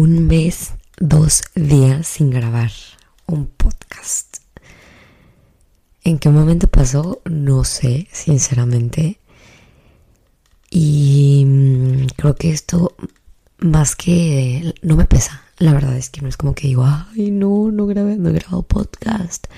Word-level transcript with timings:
un 0.00 0.28
mes, 0.28 0.72
dos 0.98 1.42
días 1.54 2.06
sin 2.06 2.30
grabar 2.30 2.70
un 3.26 3.48
podcast. 3.48 4.38
¿En 6.02 6.18
qué 6.18 6.30
momento 6.30 6.68
pasó? 6.68 7.20
No 7.26 7.64
sé, 7.64 8.08
sinceramente. 8.10 9.20
Y 10.70 11.44
mm, 11.46 12.06
creo 12.16 12.34
que 12.34 12.50
esto 12.50 12.96
más 13.58 13.94
que 13.94 14.72
no 14.80 14.96
me 14.96 15.04
pesa. 15.04 15.42
La 15.58 15.74
verdad 15.74 15.94
es 15.98 16.08
que 16.08 16.22
no 16.22 16.28
es 16.28 16.38
como 16.38 16.54
que 16.54 16.68
digo, 16.68 16.86
ay, 16.86 17.30
no, 17.30 17.70
no 17.70 17.84
grabé, 17.84 18.16
no 18.16 18.30
he 18.30 18.32
grabado 18.32 18.62
podcast. 18.62 19.48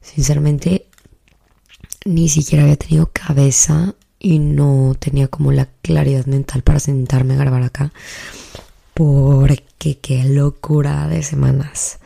Sinceramente, 0.00 0.88
ni 2.04 2.28
siquiera 2.28 2.64
había 2.64 2.74
tenido 2.74 3.10
cabeza 3.12 3.94
y 4.18 4.40
no 4.40 4.96
tenía 4.98 5.28
como 5.28 5.52
la 5.52 5.66
claridad 5.82 6.26
mental 6.26 6.62
para 6.64 6.80
sentarme 6.80 7.34
a 7.34 7.36
grabar 7.36 7.62
acá. 7.62 7.92
Porque 8.94 9.98
qué 9.98 10.24
locura 10.24 11.08
de 11.08 11.22
semanas. 11.22 11.98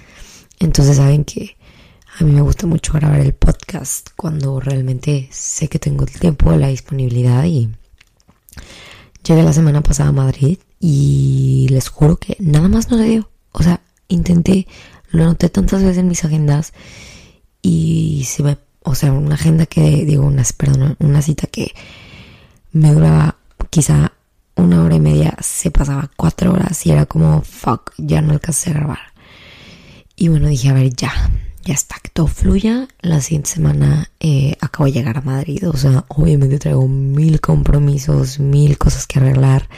Entonces 0.59 0.97
saben 0.97 1.25
que 1.25 1.57
a 2.19 2.25
mí 2.25 2.33
me 2.33 2.41
gusta 2.41 2.67
mucho 2.67 2.93
grabar 2.95 3.21
el 3.21 3.35
podcast 3.35 4.09
cuando 4.17 4.59
realmente 4.59 5.29
sé 5.33 5.69
que 5.69 5.79
tengo 5.79 6.05
el 6.05 6.11
tiempo, 6.11 6.51
la 6.53 6.69
disponibilidad 6.69 7.45
y 7.45 7.71
llegué 9.23 9.43
la 9.43 9.53
semana 9.53 9.83
pasada 9.83 10.09
a 10.09 10.13
Madrid 10.13 10.59
y 10.81 11.67
les 11.71 11.89
juro 11.89 12.17
que 12.17 12.37
nada 12.41 12.69
más 12.69 12.91
no 12.91 12.97
se 12.97 13.05
dio. 13.05 13.31
O 13.53 13.63
sea, 13.63 13.83
intenté, 14.09 14.67
lo 15.11 15.25
anoté 15.25 15.51
tantas 15.51 15.83
veces 15.83 15.99
en 15.99 16.09
mis 16.09 16.25
agendas 16.25 16.73
y 17.61 18.25
se 18.27 18.43
me, 18.43 18.59
o 18.83 18.95
sea, 18.95 19.13
una 19.13 19.35
agenda 19.35 19.67
que, 19.67 20.05
digo, 20.05 20.25
una, 20.25 20.45
perdón, 20.57 20.97
una 21.01 21.21
cita 21.21 21.49
que 21.49 21.73
me 22.73 22.95
duraba 22.95 23.37
quizá 23.69 24.13
una 24.57 24.83
hora 24.83 24.97
y 24.97 25.01
media, 25.01 25.37
se 25.41 25.71
pasaba 25.71 26.11
cuatro 26.17 26.53
horas 26.53 26.85
y 26.87 26.91
era 26.91 27.07
como, 27.07 27.43
fuck, 27.43 27.93
ya 27.99 28.21
no 28.23 28.33
alcancé 28.33 28.71
a 28.71 28.75
grabar. 28.75 28.99
Y 30.17 30.29
bueno, 30.29 30.49
dije, 30.49 30.71
a 30.71 30.73
ver, 30.73 30.95
ya, 30.95 31.13
ya 31.63 31.75
está, 31.75 31.97
que 32.03 32.11
todo 32.11 32.27
fluya. 32.27 32.89
La 33.01 33.21
siguiente 33.21 33.51
semana 33.51 34.11
eh, 34.19 34.57
acabo 34.61 34.87
de 34.87 34.93
llegar 34.93 35.19
a 35.19 35.23
Madrid, 35.23 35.69
o 35.69 35.77
sea, 35.77 36.05
obviamente 36.09 36.59
traigo 36.59 36.89
mil 36.89 37.41
compromisos, 37.41 38.41
mil 38.41 38.79
cosas 38.79 39.07
que 39.07 39.19
arreglar 39.19 39.69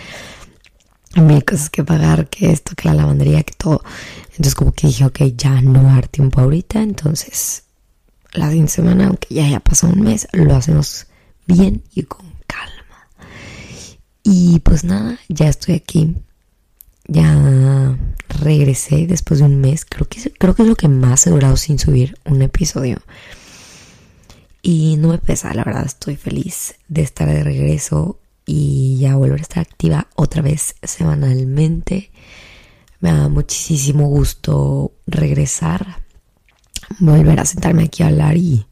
mil 1.16 1.44
cosas 1.44 1.70
que 1.70 1.84
pagar, 1.84 2.28
que 2.28 2.50
esto, 2.52 2.72
que 2.76 2.88
la 2.88 2.94
lavandería, 2.94 3.42
que 3.42 3.54
todo. 3.54 3.82
Entonces 4.30 4.54
como 4.54 4.72
que 4.72 4.86
dije, 4.86 5.04
ok, 5.04 5.20
ya 5.36 5.60
no 5.60 5.82
va 5.82 5.92
a 5.92 5.94
dar 5.94 6.08
tiempo 6.08 6.40
ahorita, 6.40 6.82
entonces 6.82 7.64
la 8.32 8.48
siguiente 8.48 8.72
semana, 8.72 9.08
aunque 9.08 9.34
ya 9.34 9.44
haya 9.44 9.60
pasado 9.60 9.92
un 9.92 10.02
mes, 10.02 10.28
lo 10.32 10.54
hacemos 10.54 11.06
bien 11.46 11.82
y 11.94 12.02
con. 12.04 12.27
Y 14.30 14.58
pues 14.58 14.84
nada, 14.84 15.18
ya 15.30 15.48
estoy 15.48 15.74
aquí. 15.74 16.14
Ya 17.06 17.96
regresé 18.42 19.06
después 19.06 19.40
de 19.40 19.46
un 19.46 19.58
mes. 19.58 19.86
Creo 19.86 20.06
que, 20.06 20.30
creo 20.32 20.54
que 20.54 20.62
es 20.62 20.68
lo 20.68 20.76
que 20.76 20.88
más 20.88 21.26
he 21.26 21.30
durado 21.30 21.56
sin 21.56 21.78
subir 21.78 22.18
un 22.26 22.42
episodio. 22.42 22.98
Y 24.60 24.96
no 24.98 25.08
me 25.08 25.18
pesa, 25.18 25.54
la 25.54 25.64
verdad, 25.64 25.86
estoy 25.86 26.16
feliz 26.16 26.74
de 26.88 27.00
estar 27.00 27.26
de 27.26 27.42
regreso 27.42 28.20
y 28.44 28.98
ya 28.98 29.16
volver 29.16 29.38
a 29.38 29.42
estar 29.42 29.62
activa 29.62 30.08
otra 30.14 30.42
vez 30.42 30.74
semanalmente. 30.82 32.10
Me 33.00 33.12
da 33.12 33.30
muchísimo 33.30 34.08
gusto 34.08 34.92
regresar, 35.06 36.02
volver 36.98 37.40
a 37.40 37.46
sentarme 37.46 37.84
aquí 37.84 38.02
a 38.02 38.08
hablar 38.08 38.36
y, 38.36 38.66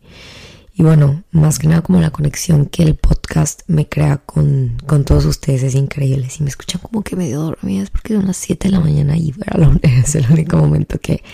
y 0.79 0.83
bueno, 0.83 1.25
más 1.31 1.59
que 1.59 1.69
nada 1.69 1.81
como 1.81 2.03
la 2.03 2.11
conexión 2.11 2.67
que 2.67 2.83
el 2.83 2.97
podcast 2.97 3.63
me 3.67 3.89
crea 3.89 4.19
con, 4.19 4.77
con 4.87 5.07
todos 5.07 5.25
ustedes 5.25 5.63
es 5.63 5.75
increíble. 5.75 6.29
Si 6.29 6.43
me 6.43 6.51
escuchan 6.51 6.83
como 6.83 7.03
que 7.03 7.17
medio 7.17 7.41
dormida 7.41 7.83
es 7.83 7.89
porque 7.89 8.15
son 8.15 8.27
las 8.27 8.37
7 8.37 8.69
de 8.69 8.73
la 8.73 8.81
mañana 8.81 9.17
y 9.17 9.35
es 9.83 10.15
el 10.17 10.31
único 10.31 10.59
momento 10.59 10.99
que 11.01 11.25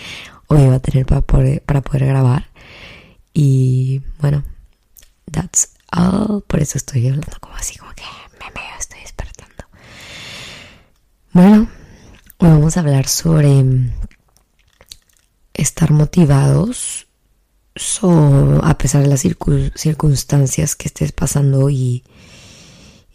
hoy 0.47 0.65
va 0.67 0.75
a 0.75 0.79
tener 0.79 1.05
para 1.05 1.19
poder, 1.19 1.61
para 1.61 1.81
poder 1.81 2.05
grabar. 2.05 2.51
Y 3.33 4.01
bueno, 4.21 4.45
that's 5.29 5.71
all. 5.91 6.41
Por 6.47 6.61
eso 6.61 6.77
estoy 6.77 7.05
hablando 7.09 7.37
como 7.41 7.55
así, 7.55 7.77
como 7.77 7.91
que 7.95 8.03
me 8.39 8.61
estoy 8.79 9.01
despertando. 9.01 9.65
Bueno, 11.33 11.67
hoy 12.37 12.47
vamos 12.47 12.77
a 12.77 12.79
hablar 12.79 13.09
sobre 13.09 13.91
estar 15.53 15.91
motivados 15.91 17.02
a 17.75 18.77
pesar 18.77 19.01
de 19.01 19.07
las 19.07 19.21
circunstancias 19.21 20.75
que 20.75 20.87
estés 20.87 21.11
pasando 21.11 21.69
y, 21.69 22.03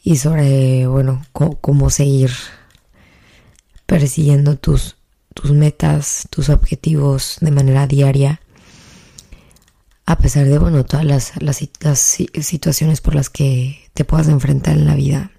y 0.03 0.17
sobre, 0.17 0.87
bueno, 0.87 1.25
cómo 1.33 1.91
seguir 1.91 2.31
persiguiendo 3.87 4.57
tus, 4.57 4.97
tus 5.35 5.53
metas, 5.53 6.27
tus 6.31 6.49
objetivos 6.49 7.39
de 7.41 7.51
manera 7.51 7.87
diaria, 7.87 8.41
a 10.05 10.19
pesar 10.19 10.47
de, 10.47 10.59
bueno, 10.59 10.85
todas 10.85 11.05
las, 11.05 11.41
las, 11.41 11.61
las 11.81 11.99
situaciones 12.47 13.01
por 13.01 13.15
las 13.15 13.31
que 13.31 13.91
te 13.95 14.05
puedas 14.05 14.29
enfrentar 14.29 14.77
en 14.77 14.87
la 14.87 14.95
vida. 14.95 15.31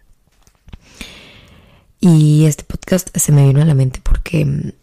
Y 2.00 2.46
este 2.46 2.64
podcast 2.64 3.10
se 3.16 3.32
me 3.32 3.46
vino 3.46 3.62
a 3.62 3.66
la 3.66 3.74
mente 3.74 4.00
porque 4.02 4.74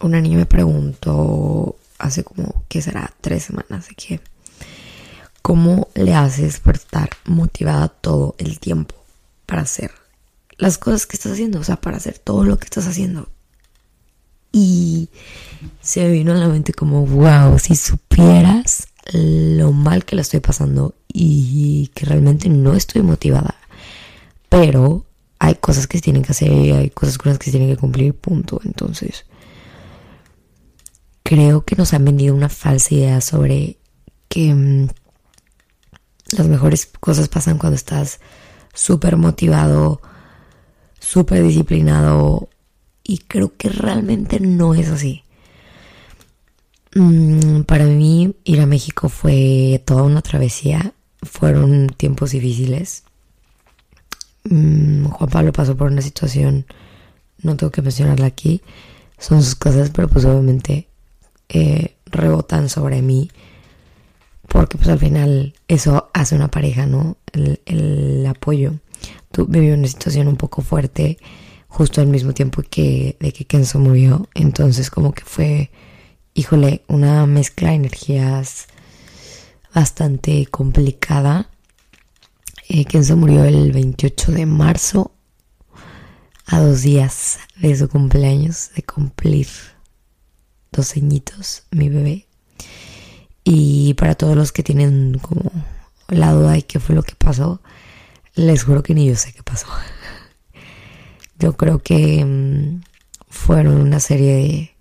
una 0.00 0.20
niña 0.20 0.38
me 0.38 0.46
preguntó 0.46 1.76
hace 1.98 2.24
como, 2.24 2.64
¿qué 2.68 2.82
será? 2.82 3.12
Tres 3.20 3.44
semanas 3.44 3.88
de 3.88 3.94
que, 3.94 4.20
¿cómo 5.42 5.88
le 5.94 6.14
haces 6.14 6.60
estar 6.64 7.10
motivada 7.24 7.88
todo 7.88 8.34
el 8.38 8.58
tiempo 8.58 8.94
para 9.46 9.62
hacer 9.62 9.92
las 10.58 10.78
cosas 10.78 11.06
que 11.06 11.16
estás 11.16 11.32
haciendo? 11.32 11.60
O 11.60 11.64
sea, 11.64 11.76
para 11.76 11.96
hacer 11.96 12.18
todo 12.18 12.44
lo 12.44 12.58
que 12.58 12.64
estás 12.64 12.86
haciendo. 12.86 13.28
Y 14.52 15.10
se 15.80 16.02
me 16.02 16.10
vino 16.10 16.32
a 16.32 16.36
la 16.36 16.48
mente 16.48 16.72
como, 16.72 17.06
wow, 17.06 17.58
si 17.58 17.76
supieras 17.76 18.88
lo 19.12 19.72
mal 19.72 20.04
que 20.04 20.16
la 20.16 20.22
estoy 20.22 20.40
pasando 20.40 20.94
y 21.12 21.90
que 21.94 22.06
realmente 22.06 22.48
no 22.48 22.74
estoy 22.74 23.02
motivada. 23.02 23.54
Pero 24.48 25.04
hay 25.38 25.56
cosas 25.56 25.86
que 25.86 25.98
se 25.98 26.02
tienen 26.02 26.22
que 26.22 26.32
hacer, 26.32 26.50
hay 26.50 26.90
cosas 26.90 27.18
con 27.18 27.30
las 27.30 27.38
que 27.38 27.46
se 27.46 27.50
tienen 27.52 27.68
que 27.68 27.76
cumplir, 27.76 28.14
punto. 28.14 28.60
Entonces, 28.64 29.26
creo 31.26 31.64
que 31.64 31.74
nos 31.74 31.92
han 31.92 32.04
vendido 32.04 32.36
una 32.36 32.48
falsa 32.48 32.94
idea 32.94 33.20
sobre 33.20 33.78
que 34.28 34.54
mm, 34.54 34.88
las 36.36 36.46
mejores 36.46 36.86
cosas 37.00 37.28
pasan 37.28 37.58
cuando 37.58 37.74
estás 37.74 38.20
súper 38.72 39.16
motivado, 39.16 40.00
súper 41.00 41.42
disciplinado 41.42 42.48
y 43.02 43.18
creo 43.18 43.56
que 43.56 43.68
realmente 43.70 44.38
no 44.38 44.74
es 44.74 44.88
así. 44.88 45.24
Mm, 46.94 47.62
para 47.62 47.86
mí 47.86 48.36
ir 48.44 48.60
a 48.60 48.66
México 48.66 49.08
fue 49.08 49.82
toda 49.84 50.04
una 50.04 50.22
travesía, 50.22 50.94
fueron 51.22 51.88
tiempos 51.88 52.30
difíciles. 52.30 53.02
Mm, 54.44 55.06
Juan 55.06 55.30
Pablo 55.30 55.52
pasó 55.52 55.76
por 55.76 55.90
una 55.90 56.02
situación, 56.02 56.66
no 57.42 57.56
tengo 57.56 57.72
que 57.72 57.82
mencionarla 57.82 58.26
aquí, 58.26 58.62
son 59.18 59.42
sus 59.42 59.56
cosas, 59.56 59.90
pero 59.90 60.06
pues 60.06 60.24
obviamente 60.24 60.88
eh, 61.48 61.96
rebotan 62.06 62.68
sobre 62.68 63.02
mí, 63.02 63.30
porque 64.48 64.76
pues 64.78 64.88
al 64.88 64.98
final 64.98 65.54
eso 65.68 66.10
hace 66.14 66.34
una 66.34 66.48
pareja, 66.48 66.86
¿no? 66.86 67.16
El, 67.32 68.24
apoyo. 68.28 68.74
Tú 69.30 69.46
vivió 69.46 69.74
una 69.74 69.88
situación 69.88 70.28
un 70.28 70.36
poco 70.36 70.62
fuerte 70.62 71.18
justo 71.68 72.00
al 72.00 72.06
mismo 72.06 72.32
tiempo 72.32 72.62
que 72.68 73.16
de 73.20 73.32
que 73.32 73.44
Kenzo 73.44 73.78
murió, 73.78 74.28
entonces 74.34 74.90
como 74.90 75.12
que 75.12 75.24
fue 75.24 75.70
híjole, 76.36 76.82
una 76.86 77.26
mezcla 77.26 77.70
de 77.70 77.76
energías 77.76 78.66
bastante 79.74 80.46
complicada. 80.46 81.48
Eh, 82.68 82.84
se 83.02 83.14
murió 83.14 83.44
el 83.44 83.72
28 83.72 84.32
de 84.32 84.44
marzo, 84.44 85.12
a 86.46 86.60
dos 86.60 86.82
días 86.82 87.38
de 87.56 87.74
su 87.74 87.88
cumpleaños, 87.88 88.70
de 88.76 88.82
cumplir 88.82 89.48
dos 90.76 90.94
mi 91.70 91.88
bebé. 91.88 92.26
Y 93.44 93.94
para 93.94 94.14
todos 94.14 94.36
los 94.36 94.52
que 94.52 94.62
tienen 94.62 95.18
como 95.20 95.50
la 96.08 96.32
duda 96.32 96.52
de 96.52 96.62
qué 96.62 96.80
fue 96.80 96.94
lo 96.94 97.02
que 97.02 97.14
pasó, 97.14 97.60
les 98.34 98.64
juro 98.64 98.82
que 98.82 98.94
ni 98.94 99.06
yo 99.06 99.16
sé 99.16 99.32
qué 99.32 99.42
pasó. 99.42 99.66
Yo 101.38 101.54
creo 101.54 101.80
que 101.82 102.24
mm, 102.24 102.80
fueron 103.28 103.76
una 103.82 104.00
serie 104.00 104.34
de 104.36 104.76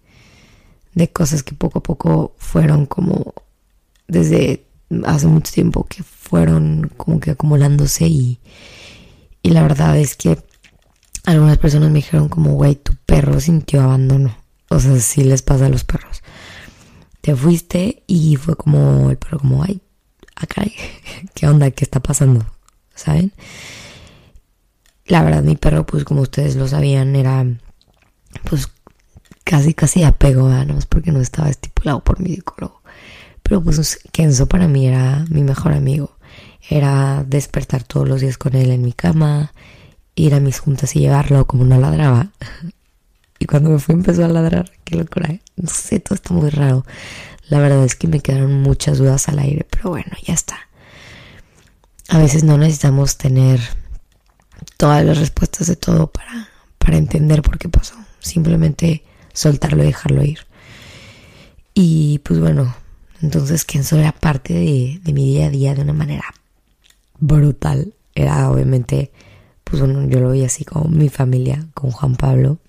de 0.95 1.11
cosas 1.11 1.43
que 1.43 1.53
poco 1.53 1.79
a 1.79 1.83
poco 1.83 2.33
fueron 2.37 2.85
como 2.85 3.33
desde 4.07 4.65
hace 5.05 5.27
mucho 5.27 5.53
tiempo 5.53 5.85
que 5.85 6.03
fueron 6.03 6.89
como 6.97 7.19
que 7.19 7.31
acumulándose 7.31 8.07
y, 8.07 8.39
y 9.43 9.49
la 9.49 9.61
verdad 9.61 9.97
es 9.99 10.15
que 10.15 10.39
algunas 11.25 11.57
personas 11.57 11.89
me 11.91 11.97
dijeron 11.97 12.29
como, 12.29 12.53
güey, 12.53 12.75
tu 12.75 12.93
perro 13.05 13.39
sintió 13.39 13.81
abandono. 13.81 14.35
O 14.75 14.79
sea, 14.79 14.99
sí 14.99 15.23
les 15.23 15.41
pasa 15.41 15.67
a 15.67 15.69
los 15.69 15.85
perros. 15.85 16.21
Te 17.21 17.35
fuiste 17.35 18.03
y 18.07 18.35
fue 18.35 18.55
como 18.55 19.09
el 19.09 19.17
perro 19.17 19.39
como, 19.39 19.63
ay, 19.63 19.81
acá, 20.35 20.63
¿qué 21.33 21.47
onda? 21.47 21.71
¿Qué 21.71 21.85
está 21.85 22.01
pasando? 22.01 22.45
¿Saben? 22.93 23.31
La 25.05 25.23
verdad, 25.23 25.43
mi 25.43 25.55
perro, 25.55 25.85
pues 25.85 26.03
como 26.03 26.21
ustedes 26.21 26.55
lo 26.55 26.67
sabían, 26.67 27.15
era 27.15 27.45
pues 28.43 28.69
casi 29.45 29.73
casi 29.73 30.03
apego, 30.03 30.47
a 30.47 30.65
¿no? 30.65 30.77
porque 30.89 31.11
no 31.11 31.21
estaba 31.21 31.49
estipulado 31.49 32.03
por 32.03 32.19
mi 32.19 32.35
psicólogo. 32.35 32.81
Pero 33.43 33.61
pues 33.63 33.99
Kenzo 34.11 34.47
para 34.47 34.67
mí 34.67 34.87
era 34.87 35.25
mi 35.29 35.43
mejor 35.43 35.73
amigo. 35.73 36.17
Era 36.67 37.23
despertar 37.25 37.83
todos 37.83 38.09
los 38.09 38.21
días 38.21 38.37
con 38.37 38.55
él 38.55 38.71
en 38.71 38.81
mi 38.81 38.91
cama, 38.91 39.53
ir 40.15 40.33
a 40.33 40.39
mis 40.39 40.59
juntas 40.59 40.95
y 40.95 40.99
llevarlo 40.99 41.45
como 41.45 41.63
no 41.63 41.79
ladraba. 41.79 42.31
Cuando 43.47 43.69
me 43.69 43.79
fui 43.79 43.95
empezó 43.95 44.25
a 44.25 44.27
ladrar, 44.27 44.71
qué 44.83 44.95
locura. 44.95 45.29
¿eh? 45.29 45.41
No 45.55 45.69
sé, 45.69 45.99
todo 45.99 46.15
está 46.15 46.33
muy 46.33 46.49
raro. 46.49 46.85
La 47.49 47.59
verdad 47.59 47.83
es 47.83 47.95
que 47.95 48.07
me 48.07 48.19
quedaron 48.19 48.61
muchas 48.61 48.97
dudas 48.97 49.27
al 49.29 49.39
aire, 49.39 49.65
pero 49.69 49.89
bueno, 49.89 50.11
ya 50.23 50.33
está. 50.33 50.57
A 52.09 52.17
veces 52.17 52.43
no 52.43 52.57
necesitamos 52.57 53.17
tener 53.17 53.59
todas 54.77 55.03
las 55.05 55.17
respuestas 55.17 55.67
de 55.67 55.75
todo 55.75 56.07
para, 56.07 56.49
para 56.77 56.97
entender 56.97 57.41
por 57.41 57.57
qué 57.57 57.69
pasó. 57.69 57.95
Simplemente 58.19 59.03
soltarlo 59.33 59.83
y 59.83 59.87
dejarlo 59.87 60.23
ir. 60.23 60.39
Y 61.73 62.19
pues 62.19 62.39
bueno, 62.39 62.75
entonces 63.21 63.65
Kenzo 63.65 63.97
era 63.97 64.11
parte 64.11 64.53
de, 64.53 64.99
de 65.03 65.13
mi 65.13 65.25
día 65.25 65.47
a 65.47 65.49
día 65.49 65.75
de 65.75 65.81
una 65.81 65.93
manera 65.93 66.25
brutal. 67.19 67.93
Era 68.13 68.49
obviamente, 68.49 69.11
pues 69.63 69.81
bueno, 69.81 70.07
yo 70.07 70.19
lo 70.19 70.29
veía 70.29 70.47
así 70.47 70.63
como 70.63 70.87
mi 70.87 71.09
familia, 71.09 71.67
con 71.73 71.91
Juan 71.91 72.15
Pablo. 72.15 72.59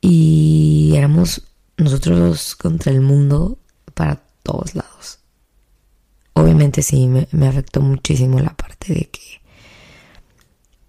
Y 0.00 0.94
éramos 0.96 1.42
nosotros 1.76 2.56
contra 2.56 2.92
el 2.92 3.00
mundo 3.00 3.58
para 3.94 4.22
todos 4.42 4.74
lados. 4.74 5.20
Obviamente 6.34 6.82
sí, 6.82 7.08
me, 7.08 7.46
afectó 7.46 7.80
muchísimo 7.80 8.40
la 8.40 8.56
parte 8.56 8.94
de 8.94 9.10
que, 9.10 9.42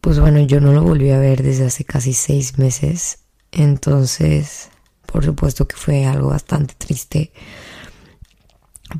pues 0.01 0.19
bueno, 0.19 0.39
yo 0.39 0.61
no 0.61 0.73
lo 0.73 0.83
volví 0.83 1.11
a 1.11 1.19
ver 1.19 1.43
desde 1.43 1.65
hace 1.65 1.83
casi 1.83 2.13
seis 2.13 2.57
meses. 2.57 3.19
Entonces, 3.51 4.69
por 5.05 5.23
supuesto 5.23 5.67
que 5.67 5.75
fue 5.75 6.05
algo 6.05 6.29
bastante 6.29 6.73
triste. 6.77 7.31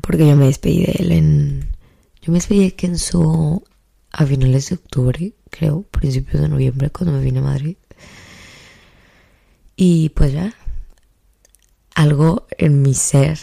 Porque 0.00 0.28
yo 0.28 0.36
me 0.36 0.46
despedí 0.46 0.84
de 0.84 0.92
él 0.98 1.12
en... 1.12 1.76
Yo 2.20 2.32
me 2.32 2.38
despedí 2.38 2.64
de 2.64 2.74
Kenzo 2.74 3.64
a 4.10 4.24
finales 4.24 4.68
de 4.68 4.76
octubre, 4.76 5.32
creo, 5.50 5.82
principios 5.82 6.40
de 6.40 6.48
noviembre, 6.48 6.90
cuando 6.90 7.12
me 7.12 7.24
vine 7.24 7.40
a 7.40 7.42
Madrid. 7.42 7.76
Y 9.76 10.10
pues 10.10 10.32
ya, 10.32 10.54
algo 11.94 12.46
en 12.58 12.82
mi 12.82 12.94
ser 12.94 13.38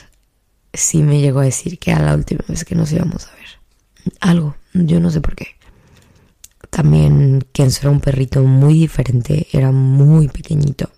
sí 0.74 1.04
me 1.04 1.19
llegó 1.19 1.39
a 1.39 1.45
decir 1.45 1.78
que 1.80 1.92
era 1.92 2.01
la 2.01 2.16
última 2.16 2.44
vez 2.48 2.63
que 2.63 2.75
nos 2.75 2.92
íbamos 2.92 3.28
a 3.28 3.31
ver. 3.36 4.13
Algo, 4.19 4.56
yo 4.74 5.00
no 5.00 5.10
sé 5.12 5.22
por 5.22 5.36
qué. 5.36 5.48
También 6.69 7.45
Kenzo 7.51 7.81
era 7.81 7.92
un 7.92 8.00
perrito 8.00 8.42
muy 8.44 8.75
diferente, 8.75 9.48
era 9.51 9.72
muy 9.72 10.30
pequeñito. 10.30 10.89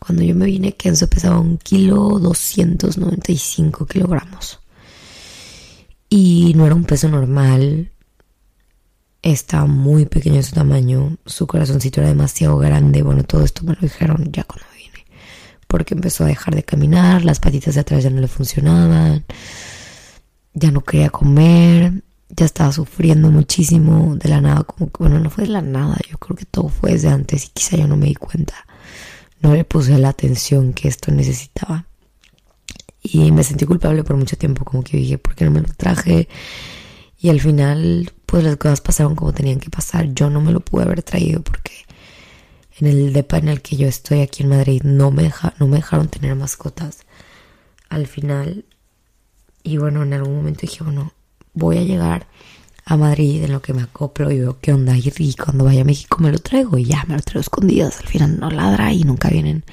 Cuando 0.00 0.22
yo 0.22 0.34
me 0.34 0.46
vine, 0.46 0.72
Kenzo 0.74 1.08
pesaba 1.08 1.38
un 1.38 1.56
kilo 1.56 2.18
295 2.18 3.86
kilogramos. 3.86 4.58
Y 6.10 6.52
no 6.56 6.66
era 6.66 6.74
un 6.74 6.84
peso 6.84 7.08
normal. 7.08 7.90
Estaba 9.24 9.66
muy 9.66 10.06
pequeño 10.06 10.40
su 10.42 10.52
tamaño. 10.54 11.16
Su 11.26 11.48
corazoncito 11.48 12.00
era 12.00 12.10
demasiado 12.10 12.58
grande. 12.58 13.02
Bueno, 13.02 13.24
todo 13.24 13.42
esto 13.42 13.64
me 13.64 13.74
lo 13.74 13.80
dijeron 13.80 14.30
ya 14.30 14.44
cuando 14.44 14.66
vine. 14.76 15.04
Porque 15.66 15.94
empezó 15.94 16.22
a 16.22 16.28
dejar 16.28 16.54
de 16.54 16.62
caminar. 16.62 17.24
Las 17.24 17.40
patitas 17.40 17.74
de 17.74 17.80
atrás 17.80 18.04
ya 18.04 18.10
no 18.10 18.20
le 18.20 18.28
funcionaban. 18.28 19.24
Ya 20.52 20.70
no 20.70 20.82
quería 20.82 21.10
comer. 21.10 22.04
Ya 22.28 22.46
estaba 22.46 22.70
sufriendo 22.70 23.30
muchísimo 23.30 24.14
de 24.14 24.28
la 24.28 24.40
nada. 24.40 24.62
Como 24.62 24.90
bueno, 24.98 25.18
no 25.18 25.30
fue 25.30 25.44
de 25.44 25.50
la 25.50 25.62
nada. 25.62 25.96
Yo 26.08 26.18
creo 26.18 26.36
que 26.36 26.44
todo 26.44 26.68
fue 26.68 26.92
desde 26.92 27.08
antes 27.08 27.46
y 27.46 27.48
quizá 27.48 27.76
yo 27.76 27.88
no 27.88 27.96
me 27.96 28.06
di 28.06 28.14
cuenta 28.14 28.54
no 29.44 29.54
le 29.54 29.64
puse 29.64 29.98
la 29.98 30.08
atención 30.08 30.72
que 30.72 30.88
esto 30.88 31.12
necesitaba. 31.12 31.84
Y 33.02 33.30
me 33.30 33.44
sentí 33.44 33.66
culpable 33.66 34.02
por 34.02 34.16
mucho 34.16 34.38
tiempo, 34.38 34.64
como 34.64 34.82
que 34.82 34.96
dije, 34.96 35.18
¿por 35.18 35.34
qué 35.34 35.44
no 35.44 35.50
me 35.50 35.60
lo 35.60 35.68
traje? 35.76 36.28
Y 37.24 37.30
al 37.30 37.40
final, 37.40 38.12
pues 38.26 38.44
las 38.44 38.58
cosas 38.58 38.82
pasaron 38.82 39.16
como 39.16 39.32
tenían 39.32 39.58
que 39.58 39.70
pasar. 39.70 40.12
Yo 40.12 40.28
no 40.28 40.42
me 40.42 40.52
lo 40.52 40.60
pude 40.60 40.82
haber 40.82 41.02
traído 41.02 41.40
porque 41.40 41.72
en 42.78 42.86
el 42.86 43.14
depa 43.14 43.38
en 43.38 43.48
el 43.48 43.62
que 43.62 43.78
yo 43.78 43.88
estoy 43.88 44.20
aquí 44.20 44.42
en 44.42 44.50
Madrid 44.50 44.82
no 44.84 45.10
me, 45.10 45.32
no 45.58 45.66
me 45.66 45.76
dejaron 45.76 46.08
tener 46.08 46.34
mascotas. 46.34 47.06
Al 47.88 48.06
final, 48.06 48.66
y 49.62 49.78
bueno, 49.78 50.02
en 50.02 50.12
algún 50.12 50.36
momento 50.36 50.60
dije, 50.60 50.84
bueno, 50.84 51.14
voy 51.54 51.78
a 51.78 51.82
llegar 51.84 52.26
a 52.84 52.98
Madrid 52.98 53.42
en 53.42 53.52
lo 53.52 53.62
que 53.62 53.72
me 53.72 53.80
acoplo 53.80 54.30
y 54.30 54.40
veo 54.40 54.60
qué 54.60 54.74
onda. 54.74 54.94
Y, 54.94 55.34
cuando 55.34 55.64
vaya 55.64 55.80
a 55.80 55.84
México 55.84 56.18
me 56.20 56.30
lo 56.30 56.38
traigo 56.40 56.76
y 56.76 56.84
ya 56.84 57.04
me 57.08 57.14
lo 57.14 57.22
traigo 57.22 57.40
escondidas. 57.40 58.00
Al 58.00 58.06
final 58.06 58.38
no 58.38 58.50
ladra 58.50 58.92
y 58.92 59.02
nunca 59.02 59.30
vienen 59.30 59.64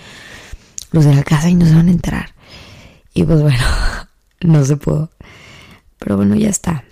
los 0.94 1.04
de 1.04 1.14
la 1.14 1.24
casa 1.24 1.50
y 1.50 1.56
no 1.56 1.66
se 1.66 1.76
van 1.76 1.90
a 1.90 1.92
enterar. 1.92 2.34
Y 3.14 3.26
pues 3.26 3.42
bueno 3.42 3.66
no 4.40 4.64
se 4.64 4.78
pudo. 4.78 5.12
Pero 6.00 6.16
bueno 6.16 6.36
ya 6.36 6.48
está 6.48 6.86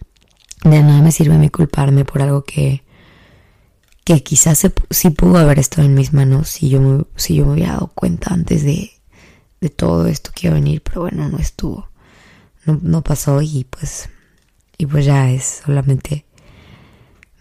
de 0.64 0.84
nada 0.84 1.02
me 1.02 1.12
sirve 1.12 1.36
a 1.36 1.38
mí 1.38 1.50
culparme 1.50 2.06
por 2.06 2.22
algo 2.22 2.44
que 2.44 2.84
que 4.04 4.24
quizás 4.24 4.58
se, 4.58 4.74
sí 4.90 5.12
pudo 5.12 5.38
haber 5.38 5.60
estado 5.60 5.86
en 5.86 5.94
mis 5.94 6.14
manos 6.14 6.50
si 6.50 6.70
yo 6.70 7.08
si 7.16 7.36
yo 7.36 7.46
me 7.46 7.54
había 7.54 7.74
dado 7.74 7.92
cuenta 7.94 8.34
antes 8.34 8.64
de, 8.64 8.92
de 9.62 9.70
todo 9.70 10.08
esto 10.08 10.32
que 10.34 10.48
iba 10.48 10.56
a 10.56 10.60
venir 10.60 10.82
pero 10.82 11.02
bueno 11.02 11.30
no 11.30 11.38
estuvo. 11.38 11.90
No, 12.66 12.80
no 12.82 13.04
pasó 13.04 13.42
y 13.42 13.66
pues 13.70 14.10
y 14.78 14.86
pues 14.86 15.06
ya 15.06 15.30
es 15.32 15.62
solamente 15.66 16.26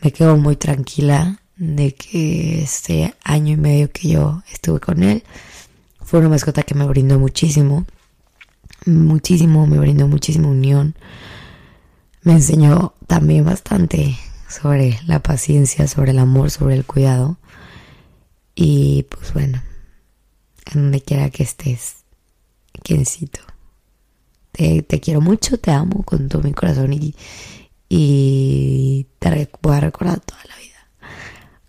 me 0.02 0.12
quedo 0.12 0.36
muy 0.36 0.56
tranquila 0.56 1.40
de 1.56 1.94
que 1.94 2.62
este 2.62 3.14
año 3.24 3.54
y 3.54 3.56
medio 3.56 3.90
que 3.90 4.08
yo 4.08 4.42
estuve 4.52 4.78
con 4.80 5.02
él 5.02 5.24
fue 6.08 6.20
una 6.20 6.28
mascota 6.30 6.62
que 6.62 6.74
me 6.74 6.86
brindó 6.86 7.18
muchísimo, 7.18 7.84
muchísimo, 8.86 9.66
me 9.66 9.78
brindó 9.78 10.08
muchísima 10.08 10.48
unión, 10.48 10.94
me 12.28 12.34
enseñó 12.34 12.92
también 13.06 13.46
bastante 13.46 14.18
sobre 14.50 15.00
la 15.06 15.22
paciencia, 15.22 15.88
sobre 15.88 16.10
el 16.10 16.18
amor, 16.18 16.50
sobre 16.50 16.74
el 16.74 16.84
cuidado 16.84 17.38
y 18.54 19.04
pues 19.04 19.32
bueno, 19.32 19.62
en 20.66 20.82
donde 20.82 21.00
quiera 21.00 21.30
que 21.30 21.42
estés, 21.42 22.04
quiencito. 22.82 23.40
Te, 24.52 24.84
quiero 25.00 25.22
mucho, 25.22 25.56
te 25.56 25.70
amo 25.70 26.02
con 26.02 26.28
todo 26.28 26.42
mi 26.42 26.52
corazón 26.52 26.92
y, 26.92 27.14
y 27.88 29.06
te 29.20 29.48
voy 29.62 29.76
a 29.76 29.80
recordar 29.80 30.20
toda 30.20 30.42
la 30.48 30.56
vida. 30.56 31.08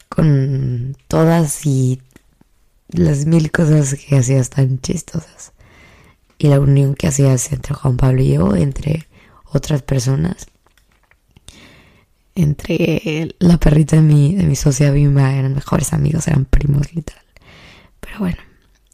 Con 0.09 0.97
todas 1.07 1.65
y 1.65 2.01
las 2.89 3.25
mil 3.25 3.49
cosas 3.49 3.95
que 3.95 4.17
hacías 4.17 4.49
tan 4.49 4.81
chistosas. 4.81 5.53
Y 6.37 6.49
la 6.49 6.59
unión 6.59 6.95
que 6.95 7.07
hacías 7.07 7.49
entre 7.53 7.75
Juan 7.75 7.95
Pablo 7.95 8.21
y 8.21 8.33
yo, 8.33 8.55
entre 8.57 9.08
otras 9.51 9.81
personas. 9.81 10.47
Entre 12.35 13.35
la 13.39 13.57
perrita 13.57 13.97
de 13.97 14.01
mi, 14.01 14.35
de 14.35 14.43
mi 14.43 14.55
socia 14.55 14.91
Bimba, 14.91 15.33
eran 15.33 15.55
mejores 15.55 15.93
amigos, 15.93 16.27
eran 16.27 16.45
primos 16.45 16.93
literal. 16.93 17.23
Pero 17.99 18.19
bueno, 18.19 18.37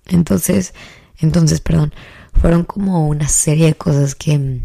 entonces, 0.08 0.74
entonces, 1.20 1.62
perdón, 1.62 1.94
fueron 2.34 2.64
como 2.64 3.08
una 3.08 3.28
serie 3.28 3.68
de 3.68 3.76
cosas 3.76 4.16
que, 4.16 4.62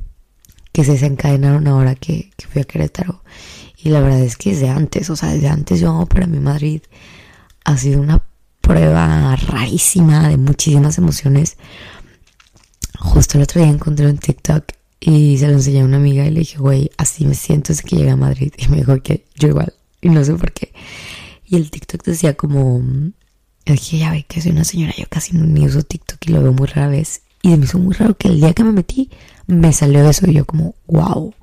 que 0.73 0.85
se 0.85 0.93
desencadenaron 0.93 1.67
ahora 1.67 1.95
que, 1.95 2.31
fui 2.51 2.63
a 2.63 2.65
Querétaro. 2.65 3.23
Y 3.77 3.91
la 3.91 4.01
verdad 4.01 4.21
es 4.21 4.37
que 4.37 4.51
desde 4.51 4.69
antes, 4.69 5.09
o 5.11 5.17
sea, 5.17 5.31
desde 5.31 5.49
antes 5.49 5.81
yo 5.81 6.07
para 6.07 6.27
mi 6.27 6.39
Madrid 6.39 6.83
ha 7.65 7.77
sido 7.77 8.01
una 8.01 8.23
prueba 8.61 9.37
rarísima 9.37 10.29
de 10.29 10.37
muchísimas 10.37 10.99
emociones. 10.99 11.57
Justo 12.99 13.39
el 13.39 13.45
otro 13.45 13.63
día 13.63 13.71
encontré 13.71 14.07
un 14.07 14.19
TikTok 14.19 14.65
y 15.01 15.39
se 15.39 15.47
lo 15.47 15.55
enseñé 15.55 15.81
a 15.81 15.85
una 15.85 15.97
amiga 15.97 16.27
y 16.27 16.31
le 16.31 16.41
dije, 16.41 16.59
güey, 16.59 16.91
así 16.99 17.25
me 17.25 17.35
siento 17.35 17.69
desde 17.73 17.85
que 17.85 17.97
llegué 17.97 18.11
a 18.11 18.17
Madrid. 18.17 18.53
Y 18.59 18.69
me 18.69 18.77
dijo 18.79 19.03
que 19.03 19.25
yo 19.35 19.49
igual, 19.49 19.73
y 20.03 20.11
no 20.11 20.23
sé 20.25 20.35
por 20.35 20.53
qué. 20.53 20.73
Y 21.47 21.57
el 21.57 21.71
TikTok 21.71 22.05
decía 22.05 22.37
como, 22.37 22.83
dije, 23.65 23.99
ya 23.99 24.11
ve 24.11 24.25
que 24.29 24.43
soy 24.43 24.53
una 24.53 24.65
señora, 24.65 24.93
yo 24.97 25.05
casi 25.09 25.37
ni 25.37 25.67
uso 25.67 25.83
TikTok 25.83 26.19
y 26.27 26.33
lo 26.33 26.43
veo 26.43 26.53
muy 26.53 26.67
rara 26.67 26.89
vez. 26.89 27.23
Y 27.43 27.57
me 27.57 27.65
hizo 27.65 27.79
muy 27.79 27.95
raro 27.95 28.17
que 28.17 28.29
el 28.29 28.41
día 28.41 28.53
que 28.53 28.63
me 28.63 28.73
metí 28.73 29.11
me 29.47 29.73
salió 29.73 30.09
eso 30.09 30.29
y 30.29 30.35
yo 30.35 30.45
como, 30.45 30.75
wow. 30.87 31.35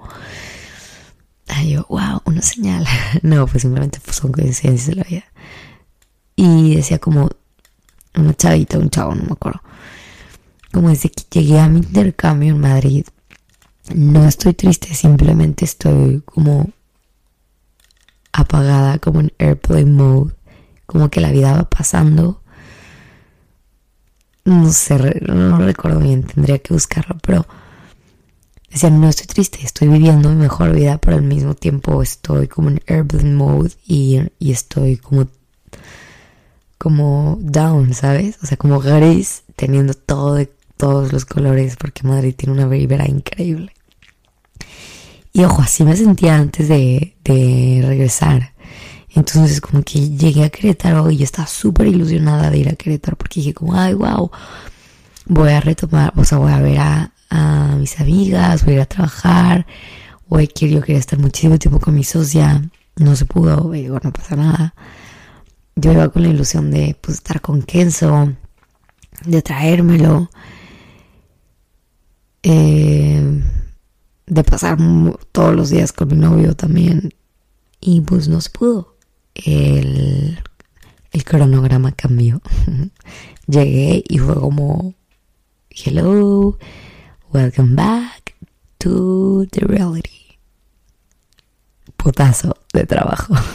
Ay, 1.47 1.71
yo, 1.71 1.85
wow, 1.89 2.21
una 2.25 2.41
señal. 2.41 2.85
no, 3.23 3.47
pues 3.47 3.63
simplemente 3.63 3.99
pues 4.03 4.17
son 4.17 4.31
coincidencias 4.31 4.87
de 4.87 4.95
la 4.95 5.03
vida. 5.03 5.25
Y 6.35 6.75
decía 6.75 6.99
como 6.99 7.29
una 8.15 8.33
chavita, 8.35 8.77
un 8.77 8.91
chavo, 8.91 9.15
no 9.15 9.23
me 9.23 9.31
acuerdo. 9.31 9.61
Como 10.71 10.89
desde 10.89 11.09
que 11.09 11.23
llegué 11.39 11.59
a 11.59 11.67
mi 11.67 11.79
intercambio 11.79 12.53
en 12.53 12.59
Madrid, 12.59 13.05
no 13.93 14.27
estoy 14.27 14.53
triste, 14.53 14.93
simplemente 14.93 15.65
estoy 15.65 16.21
como 16.25 16.69
apagada, 18.31 18.99
como 18.99 19.21
en 19.21 19.33
airplane 19.39 19.85
mode, 19.85 20.33
como 20.85 21.09
que 21.09 21.21
la 21.21 21.31
vida 21.31 21.53
va 21.53 21.69
pasando 21.69 22.41
no 24.47 24.71
sé, 24.71 25.21
no 25.27 25.57
recuerdo 25.57 25.99
bien, 25.99 26.23
tendría 26.23 26.59
que 26.59 26.73
buscarlo, 26.73 27.17
pero 27.21 27.45
decía, 28.71 28.89
no 28.89 29.09
estoy 29.09 29.27
triste, 29.27 29.59
estoy 29.61 29.89
viviendo 29.89 30.29
mi 30.29 30.35
mejor 30.35 30.73
vida, 30.73 30.97
pero 30.99 31.17
al 31.17 31.23
mismo 31.23 31.53
tiempo 31.53 32.01
estoy 32.01 32.47
como 32.47 32.69
en 32.69 32.81
urban 32.89 33.35
mode 33.35 33.71
y, 33.85 34.21
y 34.39 34.51
estoy 34.51 34.97
como 34.97 35.27
como 36.77 37.37
down, 37.41 37.93
¿sabes? 37.93 38.37
O 38.41 38.45
sea, 38.45 38.55
como 38.55 38.79
gris, 38.79 39.43
teniendo 39.55 39.93
todo 39.95 40.35
de 40.35 40.49
todos 40.77 41.11
los 41.11 41.25
colores, 41.25 41.75
porque 41.75 42.07
Madrid 42.07 42.35
tiene 42.37 42.53
una 42.53 42.67
vibra 42.67 43.05
increíble. 43.07 43.73
Y 45.37 45.43
ojo, 45.43 45.61
así 45.61 45.83
me 45.83 45.95
sentía 45.95 46.35
antes 46.35 46.67
de, 46.67 47.15
de 47.23 47.83
regresar. 47.85 48.55
Entonces 49.13 49.61
como 49.61 49.83
que 49.83 50.09
llegué 50.09 50.43
a 50.43 50.49
Querétaro 50.49 51.11
y 51.11 51.21
estaba 51.21 51.47
súper 51.47 51.85
ilusionada 51.85 52.49
de 52.49 52.57
ir 52.57 52.69
a 52.69 52.73
Querétaro 52.73 53.17
porque 53.17 53.41
dije 53.41 53.53
como, 53.53 53.75
ay, 53.75 53.93
wow, 53.93 54.31
voy 55.27 55.51
a 55.51 55.61
retomar, 55.61 56.11
o 56.15 56.25
sea, 56.25 56.39
voy 56.39 56.51
a 56.51 56.59
ver 56.59 56.79
a, 56.79 57.13
a 57.29 57.75
mis 57.77 57.99
amigas, 57.99 58.65
voy 58.65 58.73
a 58.73 58.75
ir 58.77 58.81
a 58.81 58.85
trabajar, 58.87 59.67
voy 60.27 60.47
que 60.47 60.71
yo 60.71 60.81
quería 60.81 60.97
estar 60.97 61.19
muchísimo 61.19 61.59
tiempo 61.59 61.79
con 61.79 61.93
mi 61.93 62.03
socia, 62.03 62.67
no 62.95 63.15
se 63.15 63.25
pudo, 63.25 63.69
digo, 63.69 63.99
no 64.03 64.11
pasa 64.11 64.35
nada. 64.35 64.73
Yo 65.75 65.91
iba 65.91 66.09
con 66.09 66.23
la 66.23 66.29
ilusión 66.29 66.71
de 66.71 66.97
pues, 66.99 67.17
estar 67.17 67.41
con 67.41 67.61
Kenzo, 67.61 68.33
de 69.23 69.41
traérmelo, 69.43 70.31
eh, 72.41 73.56
de 74.27 74.43
pasar 74.43 74.77
todos 75.31 75.55
los 75.55 75.69
días 75.69 75.93
con 75.93 76.09
mi 76.09 76.15
novio 76.15 76.55
también. 76.55 77.13
Y 77.79 78.01
pues 78.01 78.27
no 78.27 78.41
se 78.41 78.49
pudo. 78.49 78.97
El, 79.33 80.39
el 81.11 81.23
cronograma 81.23 81.93
cambió. 81.93 82.41
Llegué 83.47 84.03
y 84.07 84.17
fue 84.19 84.35
como, 84.35 84.93
hello, 85.69 86.57
welcome 87.31 87.75
back 87.75 88.35
to 88.77 89.45
the 89.51 89.61
reality. 89.61 90.37
Putazo 91.95 92.55
de 92.73 92.85
trabajo. 92.85 93.33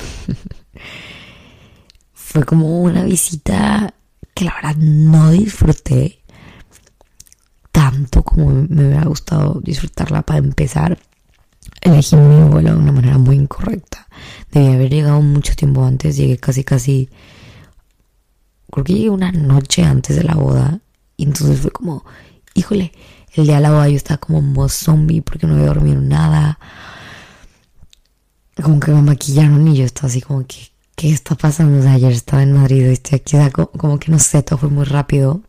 fue 2.15 2.45
como 2.45 2.81
una 2.81 3.05
visita 3.05 3.95
que 4.35 4.47
la 4.47 4.55
verdad 4.55 4.77
no 4.77 5.31
disfruté 5.31 6.22
tanto 7.73 8.23
como 8.23 8.51
me 8.69 8.87
hubiera 8.87 9.05
gustado 9.07 9.61
disfrutarla 9.65 10.23
para 10.23 10.39
empezar. 10.39 10.99
Elegí 11.81 12.17
mi 12.17 12.49
vuelo 12.49 12.71
de 12.71 12.77
una 12.77 12.93
manera 12.93 13.19
muy 13.19 13.37
incorrecta. 13.37 14.07
Debí 14.53 14.75
haber 14.75 14.91
llegado 14.91 15.21
mucho 15.23 15.55
tiempo 15.57 15.85
antes, 15.85 16.17
llegué 16.17 16.37
casi 16.37 16.63
casi, 16.63 17.09
creo 18.71 18.85
que 18.85 18.95
llegué 18.95 19.11
una 19.11 19.33
noche 19.33 19.83
antes 19.83 20.15
de 20.17 20.23
la 20.23 20.35
boda. 20.35 20.81
Y 21.17 21.25
entonces 21.25 21.61
fue 21.61 21.71
como, 21.71 22.05
híjole, 22.55 22.93
el 23.35 23.47
día 23.47 23.57
de 23.57 23.63
la 23.63 23.71
boda 23.71 23.89
yo 23.89 23.97
estaba 23.97 24.19
como 24.19 24.39
un 24.39 24.69
zombie 24.69 25.23
porque 25.23 25.47
no 25.47 25.55
había 25.55 25.67
dormido 25.67 26.01
nada. 26.01 26.59
Como 28.63 28.79
que 28.79 28.93
me 28.93 29.01
maquillaron 29.01 29.67
y 29.67 29.77
yo 29.77 29.85
estaba 29.85 30.09
así 30.09 30.21
como 30.21 30.47
que, 30.47 30.69
¿qué 30.95 31.11
está 31.11 31.35
pasando? 31.35 31.89
ayer 31.89 32.13
estaba 32.13 32.43
en 32.43 32.53
Madrid 32.53 32.87
y 32.87 32.93
estoy 32.93 33.19
aquí, 33.19 33.37
como 33.79 33.99
que 33.99 34.13
no 34.13 34.19
sé, 34.19 34.43
todo 34.43 34.59
fue 34.59 34.69
muy 34.69 34.85
rápido. 34.85 35.41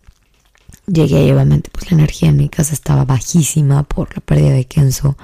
Llegué 0.86 1.26
y 1.26 1.32
obviamente 1.32 1.70
pues 1.72 1.90
la 1.92 1.98
energía 1.98 2.30
en 2.30 2.38
mi 2.38 2.50
casa 2.50 2.74
estaba 2.74 3.06
bajísima 3.06 3.84
por 3.84 4.14
la 4.16 4.22
pérdida 4.22 4.52
de 4.52 4.66
Kenzo. 4.66 5.18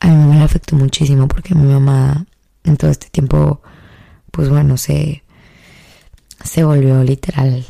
A 0.00 0.08
mi 0.08 0.16
mamá 0.16 0.36
le 0.36 0.42
afectó 0.42 0.76
muchísimo 0.76 1.28
porque 1.28 1.54
mi 1.54 1.72
mamá 1.72 2.26
en 2.64 2.76
todo 2.76 2.90
este 2.90 3.08
tiempo 3.08 3.62
pues 4.32 4.48
bueno 4.48 4.76
se, 4.76 5.22
se 6.44 6.64
volvió 6.64 7.02
literal 7.04 7.64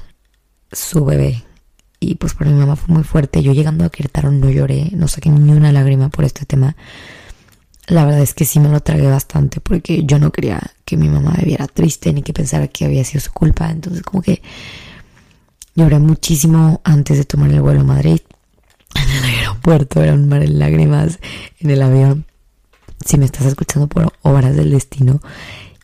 su 0.73 1.05
bebé. 1.05 1.45
Y 2.01 2.17
pues 2.17 2.35
para 2.35 2.51
mi 2.51 2.59
mamá 2.59 2.77
fue 2.77 2.95
muy 2.95 3.05
fuerte. 3.05 3.43
Yo 3.43 3.53
llegando 3.53 3.85
a 3.85 3.91
Querétaro 3.91 4.31
no 4.31 4.51
lloré, 4.51 4.91
no 4.93 5.09
saqué 5.09 5.31
ni 5.31 5.53
una 5.53 5.73
lágrima 5.73 6.09
por 6.09 6.25
este 6.25 6.45
tema. 6.45 6.77
La 7.89 8.05
verdad 8.05 8.21
es 8.21 8.35
que 8.35 8.45
sí 8.45 8.59
me 8.59 8.69
lo 8.69 8.81
tragué 8.81 9.09
bastante 9.09 9.61
porque 9.61 10.05
yo 10.05 10.19
no 10.19 10.33
quería 10.33 10.61
que 10.85 10.97
mi 10.97 11.09
mamá 11.09 11.35
me 11.39 11.45
viera 11.45 11.67
triste 11.67 12.13
ni 12.13 12.23
que 12.23 12.33
pensara 12.33 12.69
que 12.69 12.85
había 12.85 13.05
sido 13.05 13.21
su 13.21 13.33
culpa. 13.33 13.71
Entonces 13.71 14.03
como 14.03 14.23
que 14.23 14.43
Lloré 15.77 15.99
muchísimo 15.99 16.81
antes 16.85 17.19
de 17.19 17.25
tomar 17.27 17.51
el 17.51 17.61
vuelo 17.61 17.83
a 17.83 17.85
Madrid. 17.85 18.21
En 18.95 19.09
el 19.11 19.25
aeropuerto 19.25 20.03
era 20.03 20.15
un 20.15 20.27
mar 20.27 20.43
en 20.43 20.59
lágrimas 20.59 21.19
en 21.61 21.69
el 21.69 21.83
avión. 21.83 22.25
Si 23.05 23.19
me 23.19 23.27
estás 23.27 23.45
escuchando 23.45 23.87
por 23.87 24.11
obras 24.23 24.57
del 24.57 24.71
destino 24.71 25.21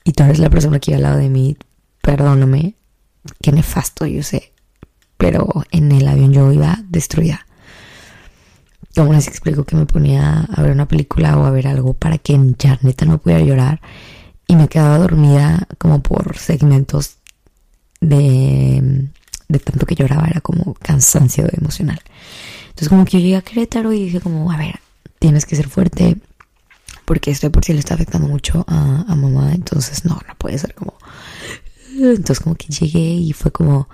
y 0.03 0.13
tú 0.13 0.23
eres 0.23 0.39
la 0.39 0.49
persona 0.49 0.81
que 0.81 0.93
iba 0.93 0.97
al 0.97 1.03
lado 1.03 1.19
de 1.19 1.29
mí, 1.29 1.59
perdóname. 2.01 2.75
Qué 3.43 3.53
nefasto, 3.53 4.07
yo 4.07 4.23
sé. 4.23 4.55
Pero 5.19 5.47
en 5.71 5.93
el 5.93 6.09
avión 6.09 6.33
yo 6.33 6.51
iba 6.51 6.79
destruida. 6.89 7.47
Como 8.97 9.13
les 9.13 9.29
explico 9.29 9.65
que 9.65 9.77
me 9.77 9.85
ponía 9.85 10.49
a 10.55 10.63
ver 10.63 10.73
una 10.73 10.89
película 10.89 11.37
o 11.37 11.45
a 11.45 11.51
ver 11.51 11.67
algo 11.67 11.93
para 11.93 12.17
que 12.17 12.33
en 12.33 12.57
neta 12.81 13.05
no 13.05 13.19
pudiera 13.19 13.45
llorar. 13.45 13.83
Y 14.47 14.57
me 14.57 14.69
quedaba 14.69 14.97
dormida 14.97 15.69
como 15.77 16.01
por 16.01 16.39
segmentos 16.39 17.17
de 18.01 19.11
de 19.53 19.59
tanto 19.59 19.87
que 19.87 19.95
lloraba, 19.95 20.27
era 20.27 20.41
como 20.41 20.75
cansancio 20.75 21.47
emocional. 21.53 22.01
Entonces 22.69 22.89
como 22.89 23.05
que 23.05 23.13
yo 23.13 23.19
llegué 23.19 23.37
a 23.37 23.43
Querétaro 23.43 23.93
y 23.93 24.05
dije 24.05 24.21
como, 24.21 24.51
a 24.51 24.57
ver, 24.57 24.81
tienes 25.19 25.47
que 25.47 25.57
ser 25.57 25.69
fuerte 25.69 26.17
porque 27.05 27.31
esto 27.31 27.51
por 27.51 27.65
sí 27.65 27.73
le 27.73 27.81
está 27.81 27.95
afectando 27.95 28.29
mucho 28.29 28.65
a, 28.69 29.15
mamá, 29.15 29.53
entonces 29.53 30.05
no, 30.05 30.21
no 30.27 30.35
puede 30.37 30.59
ser 30.59 30.75
como... 30.75 30.95
Entonces 31.95 32.41
como 32.41 32.55
que 32.55 32.69
llegué 32.69 33.15
y 33.15 33.33
fue 33.35 33.53
como, 33.53 33.89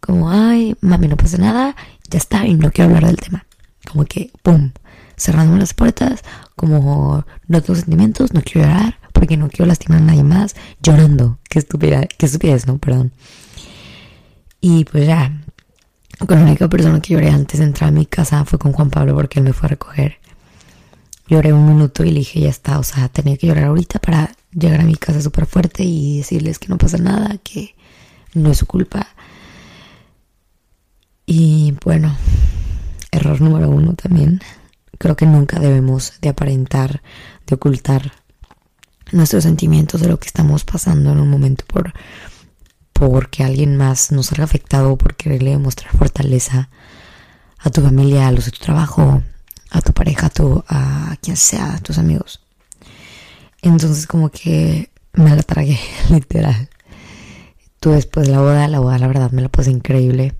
como, 0.00 0.30
ay, 0.30 0.76
mami, 0.80 1.06
no 1.06 1.16
pasa 1.16 1.38
nada, 1.38 1.76
ya 2.10 2.18
está, 2.18 2.44
y 2.46 2.54
no 2.54 2.72
quiero 2.72 2.88
hablar 2.88 3.06
del 3.06 3.20
tema. 3.20 3.46
Como 3.88 4.04
que, 4.04 4.32
¡pum! 4.42 4.72
Cerrándome 5.16 5.60
las 5.60 5.72
puertas, 5.72 6.22
como 6.56 7.24
no 7.46 7.62
tengo 7.62 7.76
sentimientos, 7.78 8.32
no 8.32 8.42
quiero 8.42 8.68
llorar, 8.68 8.98
porque 9.12 9.36
no 9.36 9.48
quiero 9.48 9.66
lastimar 9.66 9.98
a 10.00 10.04
nadie 10.04 10.24
más, 10.24 10.56
llorando. 10.82 11.38
Qué 11.48 11.60
estupidez, 11.60 12.08
qué 12.18 12.26
estupidez, 12.26 12.66
¿no? 12.66 12.78
Perdón. 12.78 13.12
Y 14.64 14.84
pues 14.84 15.08
ya, 15.08 15.42
con 16.24 16.38
la 16.38 16.44
única 16.44 16.68
persona 16.68 17.00
que 17.00 17.14
lloré 17.14 17.30
antes 17.30 17.58
de 17.58 17.66
entrar 17.66 17.88
a 17.88 17.92
mi 17.92 18.06
casa 18.06 18.44
fue 18.44 18.60
con 18.60 18.72
Juan 18.72 18.90
Pablo 18.90 19.12
porque 19.12 19.40
él 19.40 19.44
me 19.44 19.52
fue 19.52 19.66
a 19.66 19.70
recoger. 19.70 20.18
Lloré 21.26 21.52
un 21.52 21.66
minuto 21.66 22.04
y 22.04 22.12
le 22.12 22.20
dije, 22.20 22.40
ya 22.40 22.48
está, 22.48 22.78
o 22.78 22.84
sea, 22.84 23.08
tenía 23.08 23.36
que 23.36 23.48
llorar 23.48 23.64
ahorita 23.64 23.98
para 23.98 24.32
llegar 24.52 24.80
a 24.80 24.84
mi 24.84 24.94
casa 24.94 25.20
súper 25.20 25.46
fuerte 25.46 25.82
y 25.82 26.18
decirles 26.18 26.60
que 26.60 26.68
no 26.68 26.78
pasa 26.78 26.96
nada, 26.98 27.38
que 27.42 27.74
no 28.34 28.52
es 28.52 28.58
su 28.58 28.66
culpa. 28.66 29.08
Y 31.26 31.74
bueno, 31.84 32.16
error 33.10 33.40
número 33.40 33.68
uno 33.68 33.94
también. 33.94 34.40
Creo 34.96 35.16
que 35.16 35.26
nunca 35.26 35.58
debemos 35.58 36.12
de 36.20 36.28
aparentar, 36.28 37.02
de 37.48 37.56
ocultar 37.56 38.12
nuestros 39.10 39.42
sentimientos 39.42 40.00
de 40.00 40.08
lo 40.08 40.20
que 40.20 40.28
estamos 40.28 40.64
pasando 40.64 41.10
en 41.10 41.18
un 41.18 41.28
momento 41.28 41.64
por 41.66 41.92
porque 42.92 43.44
alguien 43.44 43.76
más 43.76 44.12
no 44.12 44.22
salga 44.22 44.44
afectado 44.44 44.96
por 44.96 45.16
quererle 45.16 45.50
demostrar 45.50 45.96
fortaleza 45.96 46.68
a 47.58 47.70
tu 47.70 47.80
familia, 47.80 48.28
a 48.28 48.32
los 48.32 48.46
de 48.46 48.50
tu 48.50 48.58
trabajo, 48.58 49.22
a 49.70 49.80
tu 49.80 49.92
pareja, 49.92 50.26
a, 50.26 50.30
tu, 50.30 50.64
a 50.68 51.16
quien 51.20 51.36
sea, 51.36 51.74
a 51.74 51.80
tus 51.80 51.98
amigos. 51.98 52.40
Entonces 53.62 54.06
como 54.06 54.30
que 54.30 54.90
me 55.12 55.34
la 55.34 55.42
tragué, 55.42 55.78
literal. 56.10 56.68
Tú 57.80 57.90
después 57.90 58.26
de 58.26 58.32
la 58.32 58.40
boda, 58.40 58.68
la 58.68 58.80
boda 58.80 58.98
la 58.98 59.08
verdad 59.08 59.30
me 59.30 59.42
la 59.42 59.48
puse 59.48 59.70
increíble. 59.70 60.34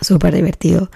Súper 0.00 0.34
divertido. 0.34 0.90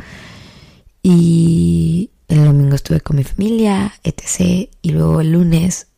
Y 1.03 2.11
el 2.29 2.45
domingo 2.45 2.75
estuve 2.75 3.01
con 3.01 3.17
mi 3.17 3.25
familia, 3.25 3.93
etc. 4.03 4.69
Y 4.83 4.91
luego 4.91 5.21
el 5.21 5.33
lunes, 5.33 5.89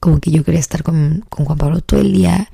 como 0.00 0.20
que 0.20 0.30
yo 0.30 0.44
quería 0.44 0.60
estar 0.60 0.82
con, 0.82 1.24
con 1.28 1.44
Juan 1.44 1.58
Pablo 1.58 1.80
todo 1.80 2.00
el 2.00 2.12
día 2.12 2.48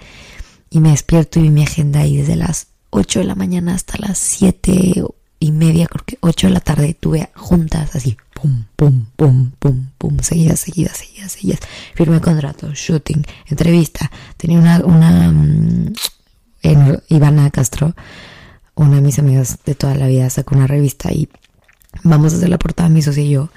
y 0.75 0.81
me 0.81 0.90
despierto 0.90 1.38
y 1.38 1.43
vi 1.43 1.50
mi 1.50 1.62
agenda 1.62 2.04
y 2.04 2.16
desde 2.16 2.35
las 2.35 2.66
8 2.90 3.21
de 3.21 3.25
la 3.26 3.37
mañana 3.37 3.75
hasta 3.75 3.97
las 3.97 4.19
7 4.19 5.04
y 5.38 5.52
media, 5.52 5.87
creo 5.87 6.04
que 6.04 6.19
8 6.21 6.49
de 6.49 6.52
la 6.52 6.59
tarde, 6.59 6.95
tuve 6.95 7.31
juntas 7.37 7.95
así, 7.95 8.16
pum, 8.35 8.64
pum, 8.75 9.07
pum, 9.14 9.52
pum, 9.61 9.90
pum, 9.97 10.19
seguidas, 10.19 10.59
seguidas, 10.59 10.97
seguidas, 10.97 11.31
seguidas. 11.31 11.61
Firme 11.95 12.21
contrato, 12.21 12.73
shooting, 12.75 13.25
entrevista. 13.47 14.11
Tenía 14.37 14.59
una, 14.59 14.78
una, 14.85 15.31
mm, 15.31 15.93
en 16.62 17.02
Ivana 17.09 17.50
Castro, 17.50 17.95
una 18.75 18.97
de 18.97 19.02
mis 19.02 19.21
amigas 19.21 19.61
de 19.64 19.76
toda 19.76 19.95
la 19.95 20.09
vida, 20.09 20.28
sacó 20.28 20.57
una 20.57 20.66
revista 20.66 21.12
y 21.12 21.28
vamos 22.02 22.33
a 22.33 22.37
hacer 22.38 22.49
la 22.49 22.59
portada, 22.59 22.88
mi 22.88 23.00
socio 23.00 23.23
y 23.23 23.31
yo. 23.31 23.49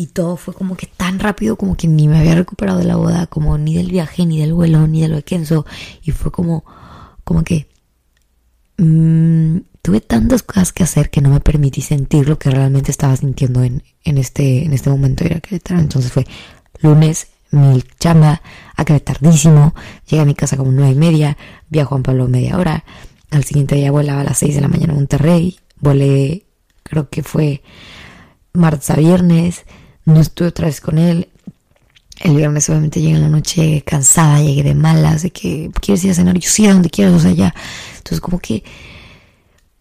Y 0.00 0.06
todo 0.06 0.38
fue 0.38 0.54
como 0.54 0.78
que 0.78 0.86
tan 0.86 1.18
rápido, 1.18 1.56
como 1.56 1.76
que 1.76 1.86
ni 1.86 2.08
me 2.08 2.18
había 2.18 2.34
recuperado 2.34 2.78
de 2.78 2.86
la 2.86 2.96
boda, 2.96 3.26
como 3.26 3.58
ni 3.58 3.74
del 3.74 3.90
viaje, 3.90 4.24
ni 4.24 4.40
del 4.40 4.54
vuelo, 4.54 4.86
ni 4.86 5.02
de 5.02 5.08
lo 5.08 5.16
de 5.16 5.24
Kenzo. 5.24 5.66
Y 6.02 6.12
fue 6.12 6.32
como, 6.32 6.64
como 7.22 7.44
que 7.44 7.68
mmm, 8.78 9.58
tuve 9.82 10.00
tantas 10.00 10.42
cosas 10.42 10.72
que 10.72 10.84
hacer 10.84 11.10
que 11.10 11.20
no 11.20 11.28
me 11.28 11.40
permití 11.40 11.82
sentir 11.82 12.26
lo 12.30 12.38
que 12.38 12.50
realmente 12.50 12.90
estaba 12.90 13.14
sintiendo 13.14 13.62
en, 13.62 13.82
en, 14.02 14.16
este, 14.16 14.64
en 14.64 14.72
este 14.72 14.88
momento 14.88 15.22
de 15.22 15.32
ir 15.32 15.36
a 15.36 15.40
Querétaro. 15.40 15.80
Entonces 15.80 16.10
fue 16.10 16.24
lunes, 16.80 17.26
mi 17.50 17.82
chamba, 17.98 18.40
acabé 18.76 19.00
tardísimo, 19.00 19.74
llegué 20.08 20.22
a 20.22 20.24
mi 20.24 20.34
casa 20.34 20.56
como 20.56 20.72
nueve 20.72 20.92
y 20.92 20.94
media, 20.94 21.36
vi 21.68 21.80
a 21.80 21.84
Juan 21.84 22.02
Pablo 22.02 22.26
media 22.26 22.56
hora, 22.56 22.84
al 23.30 23.44
siguiente 23.44 23.74
día 23.74 23.90
volaba 23.90 24.22
a 24.22 24.24
las 24.24 24.38
seis 24.38 24.54
de 24.54 24.62
la 24.62 24.68
mañana 24.68 24.94
a 24.94 24.96
Monterrey, 24.96 25.58
volé, 25.78 26.46
creo 26.84 27.10
que 27.10 27.22
fue 27.22 27.62
martes 28.54 28.88
a 28.88 28.96
viernes, 28.96 29.66
no 30.04 30.20
estuve 30.20 30.48
otra 30.48 30.66
vez 30.66 30.80
con 30.80 30.98
él. 30.98 31.28
el 32.20 32.36
viernes 32.36 32.68
obviamente 32.68 33.00
llegué 33.00 33.16
en 33.16 33.22
la 33.22 33.28
noche 33.28 33.82
cansada, 33.82 34.42
llegué 34.42 34.62
de 34.62 34.74
malas, 34.74 35.22
de 35.22 35.30
que 35.30 35.70
quieres 35.80 36.04
ir 36.04 36.10
a 36.10 36.14
cenar, 36.14 36.38
yo 36.38 36.50
sí, 36.50 36.66
a 36.66 36.72
donde 36.72 36.90
quieras, 36.90 37.14
o 37.14 37.20
sea, 37.20 37.32
ya. 37.32 37.54
Entonces 37.96 38.20
como 38.20 38.38
que 38.38 38.62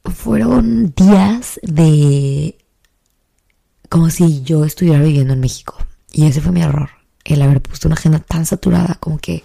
fueron 0.04 0.94
días 0.96 1.60
de 1.64 2.56
como 3.90 4.10
si 4.10 4.44
yo 4.44 4.66
estuviera 4.66 5.02
viviendo 5.02 5.34
en 5.34 5.40
México. 5.40 5.78
Y 6.12 6.26
ese 6.26 6.42
fue 6.42 6.52
mi 6.52 6.62
error, 6.62 6.90
el 7.26 7.42
haber 7.42 7.62
puesto 7.62 7.88
una 7.88 7.96
agenda 7.96 8.20
tan 8.20 8.46
saturada, 8.46 8.96
como 9.00 9.20
que 9.20 9.44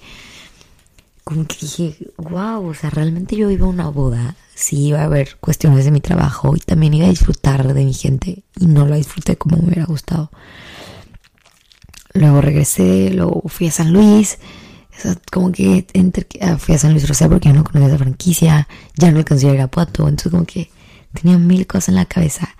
como 1.24 1.46
que 1.46 1.56
dije, 1.62 1.96
wow, 2.18 2.68
o 2.68 2.74
sea, 2.74 2.90
realmente 2.90 3.34
yo 3.34 3.50
iba 3.50 3.66
a 3.66 3.70
una 3.70 3.88
boda, 3.88 4.36
sí 4.54 4.88
iba 4.88 5.00
a 5.00 5.04
haber 5.04 5.36
cuestiones 5.40 5.86
de 5.86 5.90
mi 5.90 6.00
trabajo 6.00 6.54
y 6.54 6.60
también 6.60 6.94
iba 6.94 7.06
a 7.06 7.10
disfrutar 7.10 7.72
de 7.72 7.84
mi 7.84 7.94
gente 7.94 8.44
y 8.60 8.66
no 8.66 8.86
lo 8.86 8.94
disfruté 8.94 9.36
como 9.36 9.56
me 9.56 9.64
hubiera 9.64 9.86
gustado. 9.86 10.30
Luego 12.12 12.42
regresé, 12.42 13.10
luego 13.10 13.42
fui 13.46 13.68
a 13.68 13.72
San 13.72 13.92
Luis, 13.92 14.38
como 15.32 15.50
que 15.50 15.86
entre, 15.94 16.26
ah, 16.42 16.58
fui 16.58 16.74
a 16.74 16.78
San 16.78 16.92
Luis 16.92 17.08
Rosé 17.08 17.28
porque 17.28 17.48
ya 17.48 17.54
no 17.54 17.64
conocía 17.64 17.88
la 17.88 17.98
franquicia, 17.98 18.68
ya 18.96 19.10
no 19.10 19.18
alcancé 19.18 19.48
a 19.48 19.54
ir 19.54 19.60
a 19.60 19.68
Puerto, 19.68 20.06
entonces 20.06 20.30
como 20.30 20.44
que 20.44 20.70
tenía 21.12 21.38
mil 21.38 21.66
cosas 21.66 21.88
en 21.88 21.96
la 21.96 22.04
cabeza. 22.04 22.54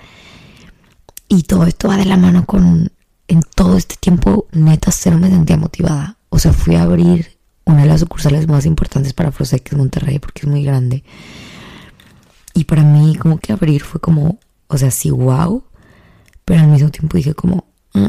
Y 1.28 1.42
todo 1.42 1.66
esto 1.66 1.88
va 1.88 1.96
de 1.96 2.06
la 2.06 2.16
mano 2.16 2.46
con, 2.46 2.90
en 3.28 3.40
todo 3.54 3.76
este 3.76 3.96
tiempo, 3.96 4.46
neta, 4.52 4.90
cero 4.90 5.18
me 5.18 5.28
sentía 5.28 5.56
motivada. 5.56 6.16
O 6.30 6.38
sea, 6.38 6.52
fui 6.52 6.74
a 6.74 6.82
abrir 6.82 7.33
una 7.64 7.82
de 7.82 7.88
las 7.88 8.00
sucursales 8.00 8.48
más 8.48 8.66
importantes 8.66 9.12
para 9.12 9.32
Frosé, 9.32 9.60
que 9.60 9.74
es 9.74 9.78
Monterrey, 9.78 10.18
porque 10.18 10.42
es 10.42 10.46
muy 10.46 10.62
grande. 10.62 11.02
Y 12.54 12.64
para 12.64 12.82
mí, 12.82 13.16
como 13.16 13.38
que 13.38 13.52
abrir 13.52 13.82
fue 13.82 14.00
como, 14.00 14.38
o 14.68 14.78
sea, 14.78 14.90
sí, 14.90 15.10
wow, 15.10 15.64
pero 16.44 16.60
al 16.60 16.68
mismo 16.68 16.90
tiempo 16.90 17.16
dije 17.16 17.34
como, 17.34 17.66
mm". 17.94 18.08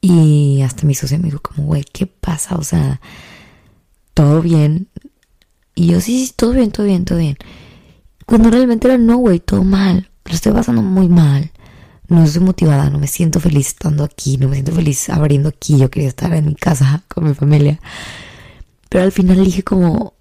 y 0.00 0.62
hasta 0.62 0.86
mi 0.86 0.94
socio 0.94 1.18
me 1.18 1.26
dijo 1.26 1.40
como, 1.40 1.64
güey, 1.66 1.84
¿qué 1.84 2.06
pasa? 2.06 2.56
O 2.56 2.64
sea, 2.64 3.00
todo 4.14 4.40
bien. 4.42 4.88
Y 5.74 5.88
yo, 5.88 6.00
sí, 6.00 6.26
sí, 6.26 6.32
todo 6.34 6.52
bien, 6.52 6.72
todo 6.72 6.86
bien, 6.86 7.04
todo 7.04 7.18
bien. 7.18 7.36
Cuando 8.24 8.50
realmente 8.50 8.88
era, 8.88 8.98
no, 8.98 9.18
güey, 9.18 9.40
todo 9.40 9.62
mal. 9.62 10.10
Lo 10.24 10.32
estoy 10.32 10.52
pasando 10.52 10.82
muy 10.82 11.08
mal 11.08 11.52
no 12.08 12.24
estoy 12.24 12.42
motivada, 12.42 12.90
no 12.90 12.98
me 12.98 13.06
siento 13.06 13.40
feliz 13.40 13.68
estando 13.68 14.04
aquí, 14.04 14.38
no 14.38 14.48
me 14.48 14.54
siento 14.54 14.72
feliz 14.72 15.08
abriendo 15.08 15.48
aquí, 15.48 15.78
yo 15.78 15.90
quería 15.90 16.08
estar 16.08 16.32
en 16.34 16.46
mi 16.46 16.54
casa 16.54 17.02
con 17.08 17.24
mi 17.24 17.34
familia. 17.34 17.80
Pero 18.88 19.04
al 19.04 19.12
final 19.12 19.44
dije 19.44 19.62
como, 19.62 20.14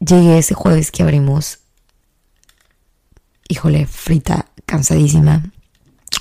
llegué 0.00 0.38
ese 0.38 0.54
jueves 0.54 0.90
que 0.90 1.02
abrimos, 1.02 1.58
híjole, 3.48 3.86
frita, 3.86 4.46
cansadísima. 4.64 5.42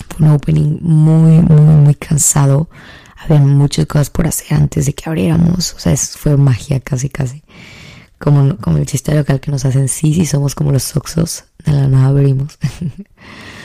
Fue 0.10 0.28
un 0.28 0.34
opening 0.34 0.78
muy, 0.82 1.42
muy, 1.42 1.60
muy 1.60 1.96
cansado. 1.96 2.70
Había 3.16 3.40
muchas 3.40 3.86
cosas 3.86 4.10
por 4.10 4.28
hacer 4.28 4.54
antes 4.54 4.86
de 4.86 4.94
que 4.94 5.10
abriéramos. 5.10 5.74
O 5.74 5.80
sea, 5.80 5.96
fue 5.96 6.38
magia 6.38 6.80
casi, 6.80 7.10
casi. 7.10 7.44
Como, 8.20 8.58
como 8.58 8.78
el 8.78 8.86
chiste 8.86 9.14
local 9.16 9.40
que 9.40 9.52
nos 9.52 9.66
hacen, 9.66 9.88
sí, 9.88 10.14
sí, 10.14 10.26
somos 10.26 10.56
como 10.56 10.72
los 10.72 10.96
oxos. 10.96 11.46
De 11.66 11.72
la 11.72 11.88
nada 11.88 12.08
abrimos. 12.08 12.58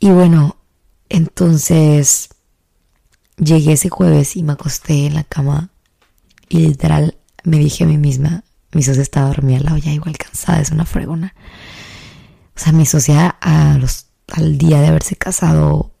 Y 0.00 0.10
bueno, 0.10 0.56
entonces 1.08 2.28
llegué 3.36 3.72
ese 3.72 3.88
jueves 3.88 4.36
y 4.36 4.42
me 4.42 4.52
acosté 4.52 5.06
en 5.06 5.14
la 5.14 5.24
cama 5.24 5.70
y 6.48 6.58
literal 6.58 7.16
me 7.44 7.58
dije 7.58 7.84
a 7.84 7.86
mí 7.86 7.98
misma, 7.98 8.44
mi 8.72 8.82
socia 8.82 9.02
estaba 9.02 9.28
dormida 9.28 9.60
lado 9.60 9.78
ya 9.78 9.92
igual 9.92 10.16
cansada, 10.16 10.60
es 10.60 10.70
una 10.70 10.84
fregona. 10.84 11.34
O 12.56 12.60
sea, 12.60 12.72
mi 12.72 12.86
socia 12.86 13.28
a 13.40 13.78
los, 13.78 14.06
al 14.28 14.58
día 14.58 14.80
de 14.80 14.88
haberse 14.88 15.16
casado 15.16 15.92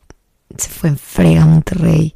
se 0.56 0.68
fue 0.68 0.90
en 0.90 0.98
frega 0.98 1.42
a 1.42 1.46
Monterrey 1.46 2.14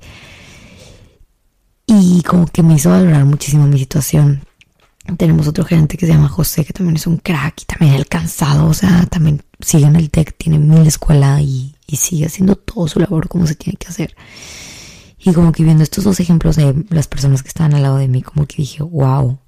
y 1.87 2.23
como 2.23 2.47
que 2.47 2.63
me 2.63 2.75
hizo 2.75 2.91
valorar 2.91 3.25
muchísimo 3.25 3.67
mi 3.67 3.79
situación. 3.79 4.45
Tenemos 5.17 5.49
otro 5.49 5.65
gerente 5.65 5.97
que 5.97 6.07
se 6.07 6.13
llama 6.13 6.29
José, 6.29 6.65
que 6.65 6.73
también 6.73 6.97
es 6.97 7.07
un 7.07 7.17
crack 7.17 7.63
y 7.63 7.65
también 7.65 7.95
el 7.95 8.07
cansado, 8.07 8.69
o 8.69 8.75
sea, 8.75 9.05
también 9.07 9.43
sigue 9.61 9.87
en 9.87 9.97
el 9.97 10.11
TEC, 10.11 10.37
tiene 10.37 10.59
mil 10.59 10.87
escuela 10.87 11.41
y, 11.41 11.75
y 11.87 11.97
sigue 11.97 12.27
haciendo 12.27 12.55
todo 12.57 12.87
su 12.87 13.01
labor 13.01 13.29
como 13.29 13.47
se 13.47 13.57
tiene 13.57 13.77
que 13.77 13.89
hacer. 13.89 14.15
Y 15.19 15.33
como 15.33 15.53
que 15.53 15.65
viendo 15.65 15.83
estos 15.83 16.05
dos 16.05 16.19
ejemplos 16.21 16.57
de 16.57 16.85
las 16.89 17.07
personas 17.07 17.43
que 17.43 17.49
estaban 17.49 17.75
al 17.75 17.83
lado 17.83 17.97
de 17.97 18.09
mí, 18.09 18.23
como 18.23 18.47
que 18.47 18.57
dije, 18.59 18.83
wow, 18.83 19.39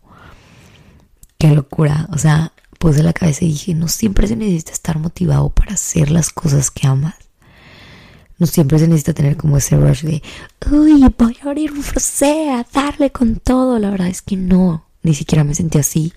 qué 1.38 1.48
locura. 1.48 2.08
O 2.12 2.18
sea, 2.18 2.52
puse 2.78 3.02
la 3.02 3.12
cabeza 3.12 3.44
y 3.44 3.48
dije, 3.48 3.74
no 3.74 3.88
siempre 3.88 4.28
se 4.28 4.36
necesita 4.36 4.72
estar 4.72 4.98
motivado 4.98 5.50
para 5.50 5.74
hacer 5.74 6.10
las 6.10 6.30
cosas 6.30 6.70
que 6.70 6.86
amas. 6.86 7.14
No 8.38 8.46
siempre 8.46 8.78
se 8.78 8.86
necesita 8.86 9.14
tener 9.14 9.36
como 9.36 9.56
ese 9.56 9.76
rush 9.76 10.02
de, 10.02 10.22
uy, 10.70 11.04
voy 11.18 11.36
a 11.40 11.46
abrir 11.46 11.72
un 11.72 11.82
frosé, 11.82 12.50
a 12.50 12.66
darle 12.72 13.10
con 13.10 13.36
todo. 13.36 13.78
La 13.78 13.90
verdad 13.90 14.08
es 14.08 14.22
que 14.22 14.36
no, 14.36 14.84
ni 15.04 15.14
siquiera 15.14 15.44
me 15.44 15.54
sentí 15.54 15.78
así. 15.78 16.12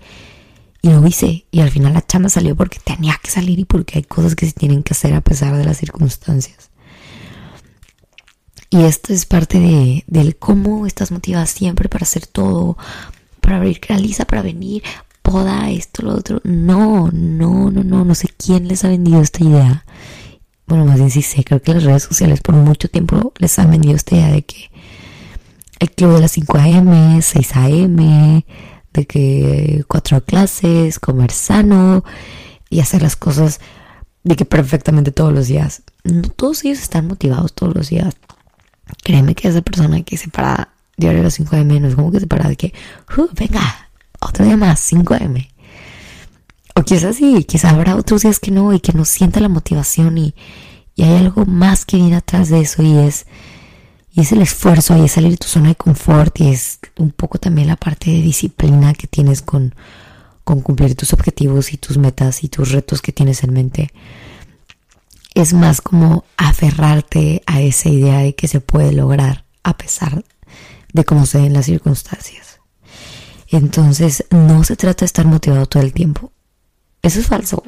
Y 0.81 0.89
lo 0.89 1.05
hice. 1.05 1.45
Y 1.51 1.59
al 1.59 1.69
final 1.69 1.93
la 1.93 2.05
chama 2.05 2.29
salió 2.29 2.55
porque 2.55 2.79
tenía 2.83 3.19
que 3.21 3.29
salir 3.29 3.59
y 3.59 3.65
porque 3.65 3.99
hay 3.99 4.03
cosas 4.03 4.35
que 4.35 4.47
se 4.47 4.53
tienen 4.53 4.81
que 4.81 4.93
hacer 4.93 5.13
a 5.13 5.21
pesar 5.21 5.55
de 5.55 5.65
las 5.65 5.77
circunstancias. 5.77 6.71
Y 8.69 8.83
esto 8.83 9.13
es 9.13 9.25
parte 9.25 9.59
de, 9.59 10.03
del 10.07 10.35
cómo 10.37 10.85
estás 10.85 11.11
motivada 11.11 11.45
siempre 11.45 11.87
para 11.87 12.03
hacer 12.03 12.27
todo, 12.27 12.77
para 13.39 13.57
abrir 13.57 13.79
Lisa, 13.97 14.25
para 14.25 14.41
venir, 14.41 14.83
poda, 15.21 15.69
esto, 15.69 16.03
lo 16.03 16.15
otro. 16.15 16.41
No, 16.43 17.09
no, 17.11 17.71
no, 17.71 17.83
no, 17.83 18.03
no 18.03 18.15
sé 18.15 18.27
quién 18.37 18.67
les 18.67 18.83
ha 18.83 18.89
vendido 18.89 19.21
esta 19.21 19.43
idea. 19.43 19.85
Bueno, 20.67 20.85
más 20.85 20.97
bien 20.97 21.11
sí 21.11 21.21
sé, 21.21 21.45
creo 21.45 21.61
que 21.61 21.73
las 21.73 21.83
redes 21.83 22.03
sociales 22.03 22.41
por 22.41 22.55
mucho 22.55 22.89
tiempo 22.89 23.31
les 23.37 23.57
han 23.57 23.71
vendido 23.71 23.95
esta 23.95 24.15
idea 24.15 24.31
de 24.31 24.41
que 24.43 24.69
el 25.79 25.91
club 25.91 26.15
de 26.15 26.21
las 26.21 26.31
5 26.31 26.57
a.m., 26.57 27.21
6 27.21 27.55
a.m., 27.55 28.45
de 28.97 29.05
que 29.05 29.83
cuatro 29.87 30.23
clases, 30.23 30.99
comer 30.99 31.31
sano 31.31 32.03
y 32.69 32.81
hacer 32.81 33.01
las 33.01 33.15
cosas 33.15 33.59
de 34.23 34.35
que 34.35 34.45
perfectamente 34.45 35.11
todos 35.11 35.33
los 35.33 35.47
días. 35.47 35.83
No 36.03 36.23
todos 36.29 36.65
ellos 36.65 36.79
están 36.79 37.07
motivados 37.07 37.53
todos 37.53 37.73
los 37.75 37.89
días. 37.89 38.15
Créeme 39.03 39.35
que 39.35 39.47
esa 39.47 39.61
persona 39.61 40.03
que 40.03 40.17
se 40.17 40.29
para 40.29 40.69
diario 40.97 41.21
a 41.21 41.23
las 41.23 41.35
5 41.35 41.55
m 41.55 41.79
no 41.79 41.87
es 41.87 41.95
como 41.95 42.11
que 42.11 42.19
se 42.19 42.27
para 42.27 42.49
de 42.49 42.55
que, 42.55 42.73
uh, 43.17 43.27
venga, 43.33 43.89
otro 44.19 44.45
día 44.45 44.57
más, 44.57 44.79
5 44.79 45.15
m. 45.15 45.49
O 46.75 46.83
quizás 46.83 47.15
sí, 47.15 47.43
quizás 47.43 47.73
habrá 47.73 47.95
otros 47.95 48.23
días 48.23 48.39
que 48.39 48.51
no 48.51 48.73
y 48.73 48.79
que 48.79 48.93
no 48.93 49.05
sienta 49.05 49.39
la 49.39 49.49
motivación 49.49 50.17
y, 50.17 50.35
y 50.95 51.03
hay 51.03 51.17
algo 51.17 51.45
más 51.45 51.85
que 51.85 51.97
viene 51.97 52.15
atrás 52.15 52.49
de 52.49 52.61
eso 52.61 52.83
y 52.83 52.97
es 52.97 53.25
y 54.17 54.21
es 54.21 54.31
el 54.31 54.41
esfuerzo 54.41 54.97
y 54.97 55.05
es 55.05 55.11
salir 55.11 55.29
de 55.29 55.37
tu 55.37 55.47
zona 55.47 55.69
de 55.69 55.75
confort 55.75 56.41
y 56.41 56.49
es 56.49 56.79
un 56.97 57.11
poco 57.11 57.37
también 57.37 57.67
la 57.67 57.75
parte 57.75 58.09
de 58.09 58.23
disciplina 58.23 58.95
que 58.95 59.05
tienes 59.05 59.43
con, 59.43 59.75
con 60.43 60.61
cumplir 60.61 60.95
tus 60.95 61.13
objetivos 61.13 61.71
y 61.71 61.77
tus 61.77 61.99
metas 61.99 62.43
y 62.43 62.47
tus 62.47 62.71
retos 62.71 63.03
que 63.03 63.11
tienes 63.11 63.43
en 63.43 63.53
mente. 63.53 63.93
Es 65.35 65.53
más 65.53 65.81
como 65.81 66.25
aferrarte 66.35 67.43
a 67.45 67.61
esa 67.61 67.89
idea 67.89 68.17
de 68.17 68.33
que 68.33 68.47
se 68.47 68.59
puede 68.59 68.91
lograr 68.91 69.45
a 69.61 69.77
pesar 69.77 70.25
de 70.93 71.05
cómo 71.05 71.27
se 71.27 71.37
den 71.37 71.53
las 71.53 71.67
circunstancias. 71.67 72.59
Entonces, 73.49 74.25
no 74.31 74.63
se 74.63 74.75
trata 74.75 75.01
de 75.01 75.05
estar 75.05 75.27
motivado 75.27 75.67
todo 75.67 75.83
el 75.83 75.93
tiempo. 75.93 76.31
Eso 77.03 77.19
es 77.19 77.27
falso. 77.27 77.63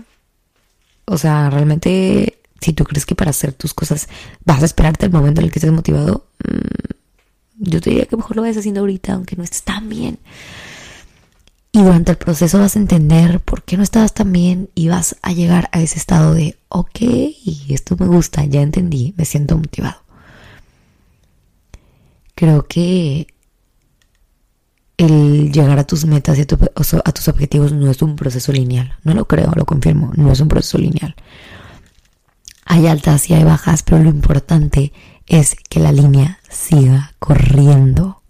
O 1.05 1.15
sea, 1.19 1.51
realmente 1.51 2.38
si 2.61 2.73
tú 2.73 2.83
crees 2.83 3.05
que 3.05 3.15
para 3.15 3.31
hacer 3.31 3.53
tus 3.53 3.73
cosas 3.73 4.07
vas 4.45 4.61
a 4.61 4.65
esperarte 4.65 5.05
el 5.05 5.11
momento 5.11 5.41
en 5.41 5.45
el 5.45 5.51
que 5.51 5.59
estés 5.59 5.71
motivado, 5.71 6.27
mm, 6.47 7.69
yo 7.69 7.81
te 7.81 7.89
diría 7.89 8.05
que 8.05 8.17
mejor 8.17 8.35
lo 8.35 8.41
vayas 8.41 8.57
haciendo 8.57 8.81
ahorita, 8.81 9.13
aunque 9.13 9.35
no 9.35 9.43
estés 9.43 9.63
tan 9.63 9.89
bien. 9.89 10.19
Y 11.71 11.83
durante 11.83 12.11
el 12.11 12.17
proceso 12.17 12.57
vas 12.57 12.75
a 12.75 12.79
entender 12.79 13.41
por 13.41 13.63
qué 13.63 13.77
no 13.77 13.83
estabas 13.83 14.13
tan 14.13 14.31
bien 14.31 14.69
y 14.73 14.87
vas 14.87 15.17
a 15.21 15.33
llegar 15.33 15.69
a 15.71 15.81
ese 15.81 15.99
estado 15.99 16.33
de, 16.33 16.57
ok, 16.69 16.99
esto 17.69 17.95
me 17.99 18.07
gusta, 18.07 18.43
ya 18.45 18.61
entendí, 18.61 19.13
me 19.17 19.25
siento 19.25 19.55
motivado. 19.55 20.01
Creo 22.33 22.67
que 22.67 23.27
el 24.97 25.51
llegar 25.51 25.77
a 25.77 25.85
tus 25.85 26.05
metas 26.05 26.37
y 26.37 26.41
a, 26.41 26.45
a 27.05 27.11
tus 27.11 27.27
objetivos 27.27 27.71
no 27.71 27.89
es 27.91 28.01
un 28.01 28.15
proceso 28.15 28.51
lineal. 28.51 28.95
No 29.03 29.13
lo 29.13 29.25
creo, 29.25 29.51
lo 29.55 29.65
confirmo, 29.65 30.11
no 30.15 30.31
es 30.31 30.39
un 30.39 30.47
proceso 30.47 30.77
lineal. 30.77 31.15
Hay 32.71 32.85
altas 32.85 33.27
y 33.31 33.33
hay 33.33 33.43
bajas, 33.43 33.81
pero 33.81 33.97
lo 33.97 34.09
importante 34.11 34.93
es 35.25 35.55
que 35.69 35.79
la 35.79 35.91
línea 35.91 36.37
siga 36.51 37.13
corriendo, 37.17 38.21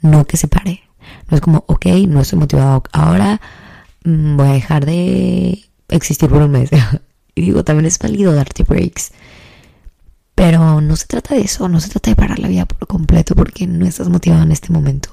no 0.00 0.24
que 0.24 0.38
se 0.38 0.48
pare. 0.48 0.84
No 1.28 1.36
es 1.36 1.42
como, 1.42 1.64
ok, 1.66 1.84
no 2.08 2.22
estoy 2.22 2.38
motivado 2.38 2.82
ahora, 2.92 3.42
mm, 4.04 4.38
voy 4.38 4.48
a 4.48 4.52
dejar 4.52 4.86
de 4.86 5.66
existir 5.90 6.30
por 6.30 6.40
un 6.40 6.52
mes. 6.52 6.70
y 7.34 7.42
digo, 7.42 7.62
también 7.62 7.84
es 7.84 7.98
válido 7.98 8.32
darte 8.32 8.64
breaks. 8.64 9.12
Pero 10.34 10.80
no 10.80 10.96
se 10.96 11.04
trata 11.06 11.34
de 11.34 11.42
eso, 11.42 11.68
no 11.68 11.78
se 11.78 11.90
trata 11.90 12.10
de 12.10 12.16
parar 12.16 12.38
la 12.38 12.48
vida 12.48 12.64
por 12.64 12.88
completo 12.88 13.34
porque 13.34 13.66
no 13.66 13.84
estás 13.84 14.08
motivado 14.08 14.44
en 14.44 14.52
este 14.52 14.72
momento. 14.72 15.10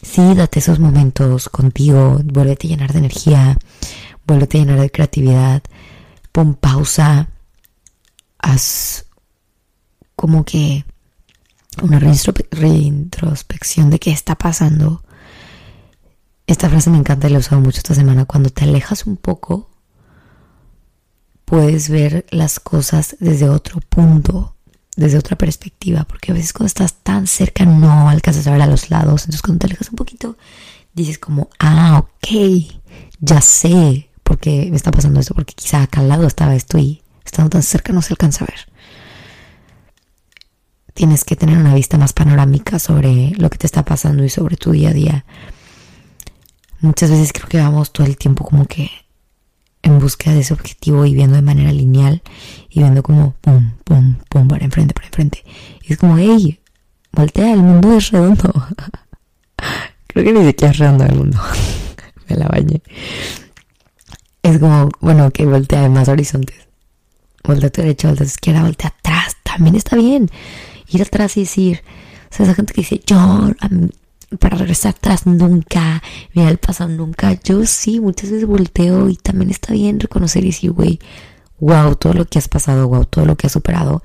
Sí, 0.00 0.34
date 0.36 0.60
esos 0.60 0.78
momentos 0.78 1.48
contigo, 1.48 2.20
vuélvete 2.22 2.68
a 2.68 2.70
llenar 2.70 2.92
de 2.92 3.00
energía, 3.00 3.58
vuélvete 4.24 4.58
a 4.58 4.60
llenar 4.60 4.78
de 4.78 4.90
creatividad, 4.92 5.64
pon 6.30 6.54
pausa, 6.54 7.28
haz 8.42 9.06
como 10.16 10.44
que 10.44 10.84
una 11.80 11.98
reintrospección 11.98 13.88
de 13.90 13.98
qué 13.98 14.10
está 14.10 14.34
pasando. 14.36 15.02
Esta 16.46 16.68
frase 16.68 16.90
me 16.90 16.98
encanta 16.98 17.28
y 17.28 17.30
la 17.30 17.38
he 17.38 17.40
usado 17.40 17.62
mucho 17.62 17.78
esta 17.78 17.94
semana. 17.94 18.26
Cuando 18.26 18.50
te 18.50 18.64
alejas 18.64 19.06
un 19.06 19.16
poco, 19.16 19.70
puedes 21.44 21.88
ver 21.88 22.26
las 22.30 22.60
cosas 22.60 23.16
desde 23.20 23.48
otro 23.48 23.80
punto, 23.80 24.56
desde 24.96 25.18
otra 25.18 25.36
perspectiva, 25.36 26.04
porque 26.04 26.32
a 26.32 26.34
veces 26.34 26.52
cuando 26.52 26.66
estás 26.66 26.94
tan 27.02 27.26
cerca 27.26 27.64
no 27.64 28.08
alcanzas 28.10 28.46
a 28.46 28.52
ver 28.52 28.62
a 28.62 28.66
los 28.66 28.90
lados. 28.90 29.22
Entonces 29.22 29.42
cuando 29.42 29.60
te 29.60 29.66
alejas 29.66 29.88
un 29.88 29.96
poquito, 29.96 30.36
dices 30.92 31.18
como, 31.18 31.48
ah, 31.58 32.04
ok, 32.04 32.28
ya 33.20 33.40
sé 33.40 34.10
por 34.22 34.38
qué 34.38 34.68
me 34.70 34.76
está 34.76 34.90
pasando 34.90 35.20
esto, 35.20 35.34
porque 35.34 35.54
quizá 35.54 35.82
acá 35.82 36.00
al 36.00 36.08
lado 36.08 36.26
estaba 36.26 36.54
esto 36.54 36.78
y 36.78 37.01
estando 37.24 37.50
tan 37.50 37.62
cerca 37.62 37.92
no 37.92 38.02
se 38.02 38.12
alcanza 38.12 38.44
a 38.44 38.48
ver 38.48 38.72
tienes 40.94 41.24
que 41.24 41.36
tener 41.36 41.58
una 41.58 41.74
vista 41.74 41.98
más 41.98 42.12
panorámica 42.12 42.78
sobre 42.78 43.32
lo 43.36 43.50
que 43.50 43.58
te 43.58 43.66
está 43.66 43.84
pasando 43.84 44.24
y 44.24 44.28
sobre 44.28 44.56
tu 44.56 44.72
día 44.72 44.90
a 44.90 44.92
día. 44.92 45.24
Muchas 46.80 47.10
veces 47.10 47.32
creo 47.32 47.48
que 47.48 47.58
vamos 47.58 47.92
todo 47.92 48.06
el 48.06 48.16
tiempo 48.16 48.44
como 48.44 48.66
que 48.66 48.90
en 49.82 49.98
búsqueda 49.98 50.34
de 50.34 50.40
ese 50.40 50.54
objetivo 50.54 51.04
y 51.06 51.14
viendo 51.14 51.36
de 51.36 51.42
manera 51.42 51.72
lineal 51.72 52.22
y 52.68 52.80
viendo 52.80 53.02
como 53.02 53.34
pum, 53.40 53.72
pum, 53.84 54.16
pum, 54.28 54.48
para 54.48 54.64
enfrente, 54.64 54.94
para 54.94 55.06
enfrente. 55.06 55.44
Y 55.82 55.92
es 55.92 55.98
como, 55.98 56.18
hey, 56.18 56.60
voltea, 57.12 57.52
el 57.52 57.62
mundo 57.62 57.96
es 57.96 58.10
redondo. 58.10 58.52
creo 60.06 60.24
que 60.24 60.32
ni 60.32 60.44
siquiera 60.46 60.72
es 60.72 60.78
redondo 60.78 61.04
el 61.04 61.14
mundo. 61.16 61.40
Me 62.28 62.36
la 62.36 62.48
bañé. 62.48 62.82
Es 64.42 64.58
como, 64.58 64.90
bueno, 65.00 65.30
que 65.30 65.46
voltea 65.46 65.82
de 65.82 65.88
más 65.88 66.08
horizontes. 66.08 66.71
Voltea 67.44 67.68
a 67.68 67.70
tu 67.70 67.80
derecha, 67.82 68.08
voltea 68.08 68.24
a 68.24 68.26
tu 68.26 68.32
izquierda, 68.32 68.62
voltea 68.62 68.94
atrás. 68.96 69.36
También 69.42 69.74
está 69.74 69.96
bien 69.96 70.30
ir 70.88 71.02
atrás 71.02 71.36
y 71.36 71.40
decir, 71.40 71.82
o 72.30 72.34
sea, 72.34 72.46
esa 72.46 72.54
gente 72.54 72.72
que 72.72 72.82
dice, 72.82 73.00
yo 73.06 73.50
para 74.38 74.56
regresar 74.56 74.94
atrás 74.96 75.26
nunca, 75.26 76.02
mira 76.34 76.48
el 76.48 76.58
pasado 76.58 76.90
nunca, 76.90 77.38
yo 77.44 77.66
sí, 77.66 78.00
muchas 78.00 78.30
veces 78.30 78.46
volteo 78.46 79.08
y 79.08 79.16
también 79.16 79.50
está 79.50 79.74
bien 79.74 80.00
reconocer 80.00 80.44
y 80.44 80.48
decir, 80.48 80.72
güey, 80.72 80.98
wow, 81.60 81.94
todo 81.96 82.14
lo 82.14 82.24
que 82.24 82.38
has 82.38 82.48
pasado, 82.48 82.88
wow, 82.88 83.04
todo 83.04 83.26
lo 83.26 83.36
que 83.36 83.46
has 83.46 83.52
superado 83.52 84.02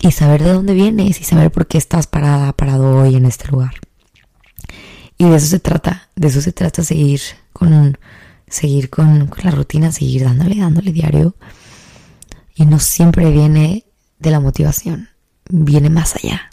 y 0.00 0.12
saber 0.12 0.42
de 0.42 0.52
dónde 0.52 0.74
vienes 0.74 1.20
y 1.20 1.24
saber 1.24 1.50
por 1.50 1.66
qué 1.66 1.78
estás 1.78 2.06
parada, 2.06 2.52
parado 2.52 3.02
hoy 3.02 3.16
en 3.16 3.26
este 3.26 3.48
lugar. 3.48 3.74
Y 5.18 5.24
de 5.24 5.36
eso 5.36 5.46
se 5.46 5.60
trata, 5.60 6.08
de 6.16 6.28
eso 6.28 6.40
se 6.40 6.52
trata 6.52 6.84
seguir 6.84 7.20
con, 7.52 7.98
seguir 8.48 8.90
con, 8.90 9.26
con 9.26 9.44
la 9.44 9.50
rutina, 9.50 9.92
seguir 9.92 10.24
dándole, 10.24 10.56
dándole 10.56 10.92
diario. 10.92 11.34
Y 12.56 12.66
no 12.66 12.80
siempre 12.80 13.30
viene 13.30 13.84
de 14.18 14.30
la 14.30 14.40
motivación 14.40 15.10
viene 15.48 15.90
más 15.90 16.16
allá. 16.16 16.50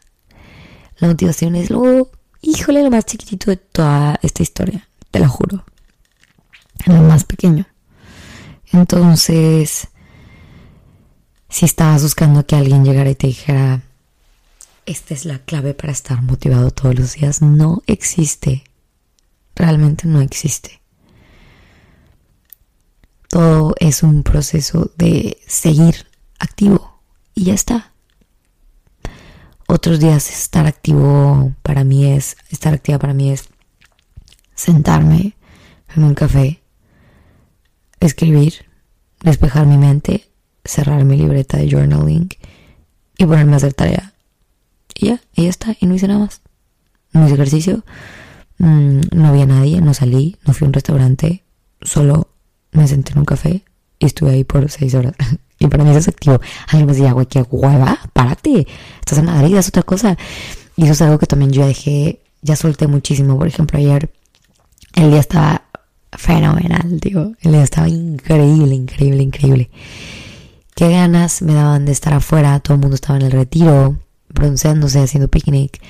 La 0.97 1.07
motivación 1.07 1.55
es 1.55 1.69
lo, 1.69 2.11
híjole, 2.41 2.83
lo 2.83 2.91
más 2.91 3.05
chiquitito 3.05 3.51
de 3.51 3.57
toda 3.57 4.19
esta 4.21 4.43
historia, 4.43 4.87
te 5.11 5.19
lo 5.19 5.29
juro. 5.29 5.65
Lo 6.85 7.01
más 7.01 7.23
pequeño. 7.23 7.65
Entonces, 8.71 9.87
si 11.49 11.65
estabas 11.65 12.03
buscando 12.03 12.45
que 12.45 12.55
alguien 12.55 12.83
llegara 12.83 13.09
y 13.09 13.15
te 13.15 13.27
dijera, 13.27 13.81
esta 14.85 15.13
es 15.13 15.25
la 15.25 15.39
clave 15.39 15.73
para 15.73 15.93
estar 15.93 16.21
motivado 16.21 16.71
todos 16.71 16.95
los 16.97 17.13
días, 17.13 17.41
no 17.41 17.83
existe. 17.87 18.63
Realmente 19.55 20.07
no 20.07 20.19
existe. 20.19 20.81
Todo 23.33 23.73
es 23.79 24.03
un 24.03 24.21
proceso 24.21 24.91
de 24.95 25.39
seguir 25.47 26.05
activo 26.37 27.01
y 27.33 27.45
ya 27.45 27.55
está. 27.55 27.91
Otros 29.67 29.99
días 29.99 30.29
estar 30.29 30.67
activo 30.67 31.51
para 31.63 31.83
mí 31.83 32.05
es, 32.05 32.37
estar 32.51 32.75
activa 32.75 32.99
para 32.99 33.15
mí 33.15 33.31
es 33.31 33.49
sentarme 34.53 35.35
en 35.95 36.03
un 36.03 36.13
café, 36.13 36.61
escribir, 37.99 38.67
despejar 39.23 39.65
mi 39.65 39.79
mente, 39.79 40.29
cerrar 40.63 41.03
mi 41.03 41.17
libreta 41.17 41.57
de 41.57 41.71
journaling 41.71 42.29
y 43.17 43.25
ponerme 43.25 43.53
a 43.53 43.55
hacer 43.55 43.73
tarea. 43.73 44.13
Y 44.93 45.07
ya, 45.07 45.21
y 45.33 45.45
ya 45.45 45.49
está, 45.49 45.75
y 45.79 45.87
no 45.87 45.95
hice 45.95 46.07
nada 46.07 46.19
más. 46.19 46.41
No 47.13 47.25
hice 47.25 47.33
ejercicio, 47.33 47.83
mm, 48.59 48.99
no 49.11 49.33
vi 49.33 49.41
a 49.41 49.47
nadie, 49.47 49.81
no 49.81 49.95
salí, 49.95 50.37
no 50.45 50.53
fui 50.53 50.65
a 50.65 50.67
un 50.67 50.73
restaurante, 50.73 51.43
solo 51.81 52.32
me 52.73 52.87
senté 52.87 53.13
en 53.13 53.19
un 53.19 53.25
café 53.25 53.63
y 53.99 54.05
estuve 54.05 54.31
ahí 54.31 54.43
por 54.43 54.69
seis 54.69 54.93
horas. 54.95 55.13
Y 55.59 55.67
para 55.67 55.85
mí 55.85 55.91
eso 55.91 55.99
es 55.99 56.07
activo. 56.09 56.41
Alguien 56.67 56.87
me 56.87 56.91
decía, 56.93 57.13
güey, 57.13 57.25
qué 57.25 57.41
hueva, 57.49 57.97
párate. 58.11 58.67
Estás 58.99 59.19
en 59.19 59.25
Madrid, 59.25 59.55
es 59.55 59.69
otra 59.69 59.83
cosa. 59.83 60.17
Y 60.75 60.83
eso 60.83 60.91
es 60.91 61.01
algo 61.01 61.17
que 61.19 61.25
también 61.25 61.53
yo 61.53 61.65
dejé, 61.65 62.21
ya 62.41 62.57
solté 62.57 62.87
muchísimo. 62.87 63.37
Por 63.37 63.47
ejemplo, 63.47 63.79
ayer 63.79 64.11
el 64.95 65.11
día 65.11 65.21
estaba 65.21 65.63
fenomenal, 66.11 66.99
digo. 66.99 67.33
El 67.41 67.53
día 67.53 67.63
estaba 67.63 67.87
increíble, 67.87 68.75
increíble, 68.75 69.23
increíble. 69.23 69.69
Qué 70.75 70.89
ganas 70.89 71.41
me 71.41 71.53
daban 71.53 71.85
de 71.85 71.91
estar 71.91 72.13
afuera. 72.13 72.59
Todo 72.59 72.75
el 72.75 72.81
mundo 72.81 72.95
estaba 72.95 73.17
en 73.19 73.25
el 73.25 73.31
retiro, 73.31 73.99
bronceándose, 74.29 74.99
haciendo 74.99 75.29
picnic, 75.29 75.81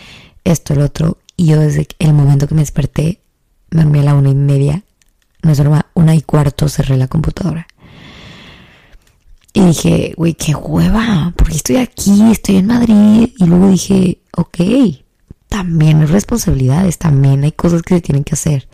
esto, 0.44 0.74
el 0.74 0.82
otro. 0.82 1.18
Y 1.36 1.48
yo 1.48 1.60
desde 1.60 1.88
el 2.00 2.14
momento 2.14 2.48
que 2.48 2.56
me 2.56 2.62
desperté, 2.62 3.22
me 3.72 3.84
dormí 3.84 4.00
a 4.00 4.04
la 4.04 4.16
una 4.16 4.30
y 4.30 4.36
media. 4.36 4.84
No 5.44 5.52
es 5.52 5.60
normal, 5.60 5.86
una 5.94 6.16
y 6.16 6.22
cuarto 6.22 6.68
cerré 6.68 6.98
la 6.98 7.08
computadora. 7.08 7.68
Y 9.54 9.62
dije, 9.62 10.14
güey, 10.18 10.34
qué 10.34 10.56
hueva, 10.56 11.32
porque 11.38 11.58
estoy 11.58 11.76
aquí, 11.76 12.32
estoy 12.32 12.58
en 12.58 12.68
Madrid. 12.68 13.30
Y 13.38 13.46
luego 13.46 13.70
dije, 13.70 14.20
ok, 14.36 14.58
también 15.48 16.00
hay 16.00 16.08
responsabilidades, 16.08 16.98
también 16.98 17.44
hay 17.44 17.52
cosas 17.52 17.84
que 17.84 17.94
se 17.94 18.02
tienen 18.02 18.24
que 18.24 18.34
hacer. 18.34 18.68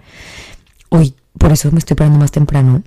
Hoy, 0.88 1.14
por 1.38 1.52
eso 1.52 1.70
me 1.72 1.80
estoy 1.80 1.98
parando 1.98 2.20
más 2.20 2.32
temprano, 2.32 2.84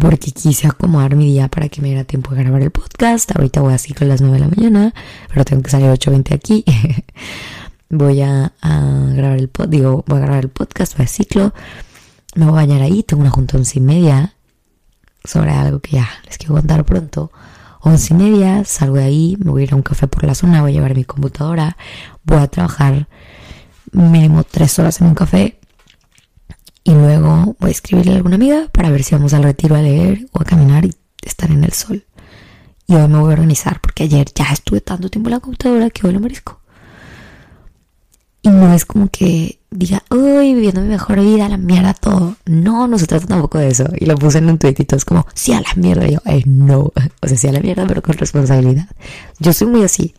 porque 0.00 0.30
quise 0.30 0.66
acomodar 0.66 1.14
mi 1.14 1.26
día 1.26 1.48
para 1.48 1.68
que 1.68 1.82
me 1.82 1.88
diera 1.88 2.04
tiempo 2.04 2.34
de 2.34 2.42
grabar 2.42 2.62
el 2.62 2.70
podcast. 2.70 3.36
Ahorita 3.36 3.60
voy 3.60 3.74
a 3.74 3.78
ciclo 3.78 4.06
a 4.06 4.08
las 4.08 4.22
9 4.22 4.38
de 4.38 4.40
la 4.40 4.48
mañana, 4.48 4.94
pero 5.28 5.44
tengo 5.44 5.62
que 5.62 5.70
salir 5.70 5.88
a 5.88 5.94
8.20 5.94 6.34
aquí. 6.34 6.64
voy 7.90 8.22
a, 8.22 8.52
grabar 8.62 9.38
el 9.38 9.48
podcast, 9.48 9.70
digo, 9.70 10.04
voy 10.06 10.18
a 10.18 10.22
grabar 10.22 10.44
el 10.44 10.50
podcast, 10.50 10.96
voy 10.96 11.04
a 11.04 11.08
ciclo. 11.08 11.52
Me 12.34 12.46
voy 12.46 12.54
a 12.54 12.66
bañar 12.66 12.82
ahí, 12.82 13.02
tengo 13.02 13.22
una 13.22 13.30
junta 13.30 13.56
once 13.56 13.78
y 13.78 13.82
media 13.82 14.34
sobre 15.22 15.52
algo 15.52 15.80
que 15.80 15.92
ya 15.92 16.08
les 16.26 16.36
quiero 16.36 16.54
contar 16.54 16.84
pronto. 16.84 17.30
Once 17.80 18.12
y 18.12 18.16
media, 18.16 18.64
salgo 18.64 18.96
de 18.96 19.04
ahí, 19.04 19.36
me 19.38 19.50
voy 19.50 19.62
a 19.62 19.64
ir 19.64 19.72
a 19.72 19.76
un 19.76 19.82
café 19.82 20.08
por 20.08 20.24
la 20.24 20.34
zona, 20.34 20.62
voy 20.62 20.72
a 20.72 20.74
llevar 20.74 20.94
mi 20.96 21.04
computadora, 21.04 21.76
voy 22.24 22.38
a 22.38 22.48
trabajar 22.48 23.08
mínimo 23.92 24.42
tres 24.42 24.78
horas 24.78 25.00
en 25.00 25.08
un 25.08 25.14
café 25.14 25.60
y 26.82 26.92
luego 26.92 27.56
voy 27.60 27.68
a 27.68 27.70
escribirle 27.70 28.12
a 28.12 28.16
alguna 28.16 28.34
amiga 28.34 28.68
para 28.72 28.90
ver 28.90 29.04
si 29.04 29.14
vamos 29.14 29.32
al 29.32 29.44
retiro 29.44 29.76
a 29.76 29.82
leer 29.82 30.26
o 30.32 30.42
a 30.42 30.44
caminar 30.44 30.84
y 30.84 30.94
estar 31.22 31.50
en 31.50 31.62
el 31.62 31.72
sol. 31.72 32.04
Y 32.86 32.94
hoy 32.94 33.08
me 33.08 33.18
voy 33.18 33.30
a 33.30 33.34
organizar 33.34 33.80
porque 33.80 34.04
ayer 34.04 34.26
ya 34.34 34.46
estuve 34.52 34.80
tanto 34.80 35.08
tiempo 35.08 35.28
en 35.28 35.34
la 35.34 35.40
computadora 35.40 35.88
que 35.90 36.06
hoy 36.06 36.12
lo 36.12 36.20
merezco. 36.20 36.63
Y 38.44 38.50
no 38.50 38.74
es 38.74 38.84
como 38.84 39.08
que 39.08 39.58
diga, 39.70 40.02
uy, 40.10 40.52
viviendo 40.52 40.82
mi 40.82 40.88
mejor 40.88 41.18
vida, 41.18 41.48
la 41.48 41.56
mierda 41.56 41.94
todo. 41.94 42.36
No, 42.44 42.86
no 42.86 42.98
se 42.98 43.06
trata 43.06 43.26
tampoco 43.26 43.56
de 43.56 43.68
eso. 43.68 43.86
Y 43.98 44.04
lo 44.04 44.16
puse 44.16 44.36
en 44.36 44.50
un 44.50 44.58
tweet 44.58 44.76
es 44.90 45.06
como, 45.06 45.26
sí 45.32 45.54
a 45.54 45.62
la 45.62 45.74
mierda. 45.76 46.06
Y 46.06 46.12
yo, 46.12 46.18
eh, 46.26 46.42
no. 46.44 46.92
O 47.22 47.26
sea, 47.26 47.38
sí 47.38 47.48
a 47.48 47.52
la 47.52 47.60
mierda, 47.60 47.86
pero 47.86 48.02
con 48.02 48.18
responsabilidad. 48.18 48.86
Yo 49.38 49.54
soy 49.54 49.68
muy 49.68 49.82
así. 49.82 50.14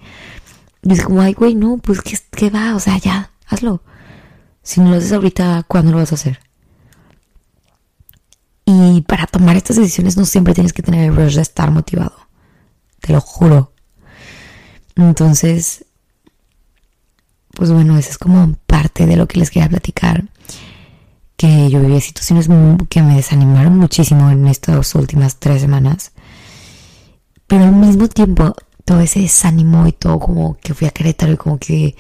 Y 0.81 0.93
es 0.93 1.03
como, 1.03 1.21
ay, 1.21 1.33
güey, 1.33 1.53
no, 1.53 1.77
pues, 1.77 2.01
¿qué, 2.01 2.17
¿qué 2.31 2.49
va? 2.49 2.75
O 2.75 2.79
sea, 2.79 2.97
ya, 2.97 3.29
hazlo. 3.45 3.83
Si 4.63 4.81
no 4.81 4.89
lo 4.89 4.95
haces 4.95 5.13
ahorita, 5.13 5.63
¿cuándo 5.67 5.91
lo 5.91 5.99
vas 5.99 6.11
a 6.11 6.15
hacer? 6.15 6.39
Y 8.65 9.01
para 9.01 9.27
tomar 9.27 9.55
estas 9.55 9.75
decisiones 9.75 10.17
no 10.17 10.25
siempre 10.25 10.55
tienes 10.55 10.73
que 10.73 10.81
tener 10.81 11.11
el 11.11 11.15
rush 11.15 11.35
de 11.35 11.43
estar 11.43 11.69
motivado. 11.69 12.15
Te 13.01 13.13
lo 13.13 13.21
juro. 13.21 13.71
Entonces, 14.95 15.84
pues 17.55 17.71
bueno, 17.71 17.97
eso 17.97 18.11
es 18.11 18.17
como 18.17 18.53
parte 18.67 19.07
de 19.07 19.15
lo 19.15 19.27
que 19.27 19.39
les 19.39 19.49
quería 19.49 19.69
platicar. 19.69 20.25
Que 21.37 21.69
yo 21.69 21.81
viví 21.81 21.99
situaciones 21.99 22.47
que 22.89 23.01
me 23.01 23.15
desanimaron 23.15 23.77
muchísimo 23.77 24.29
en 24.29 24.47
estas 24.47 24.93
últimas 24.95 25.37
tres 25.37 25.61
semanas. 25.61 26.11
Pero 27.47 27.63
al 27.63 27.73
mismo 27.73 28.07
tiempo, 28.07 28.55
todo 28.85 28.99
ese 28.99 29.21
desánimo 29.21 29.87
y 29.87 29.91
todo 29.91 30.19
como 30.19 30.57
que 30.57 30.73
fui 30.73 30.87
a 30.87 30.91
Querétaro 30.91 31.33
y 31.33 31.37
como 31.37 31.57
que 31.57 31.95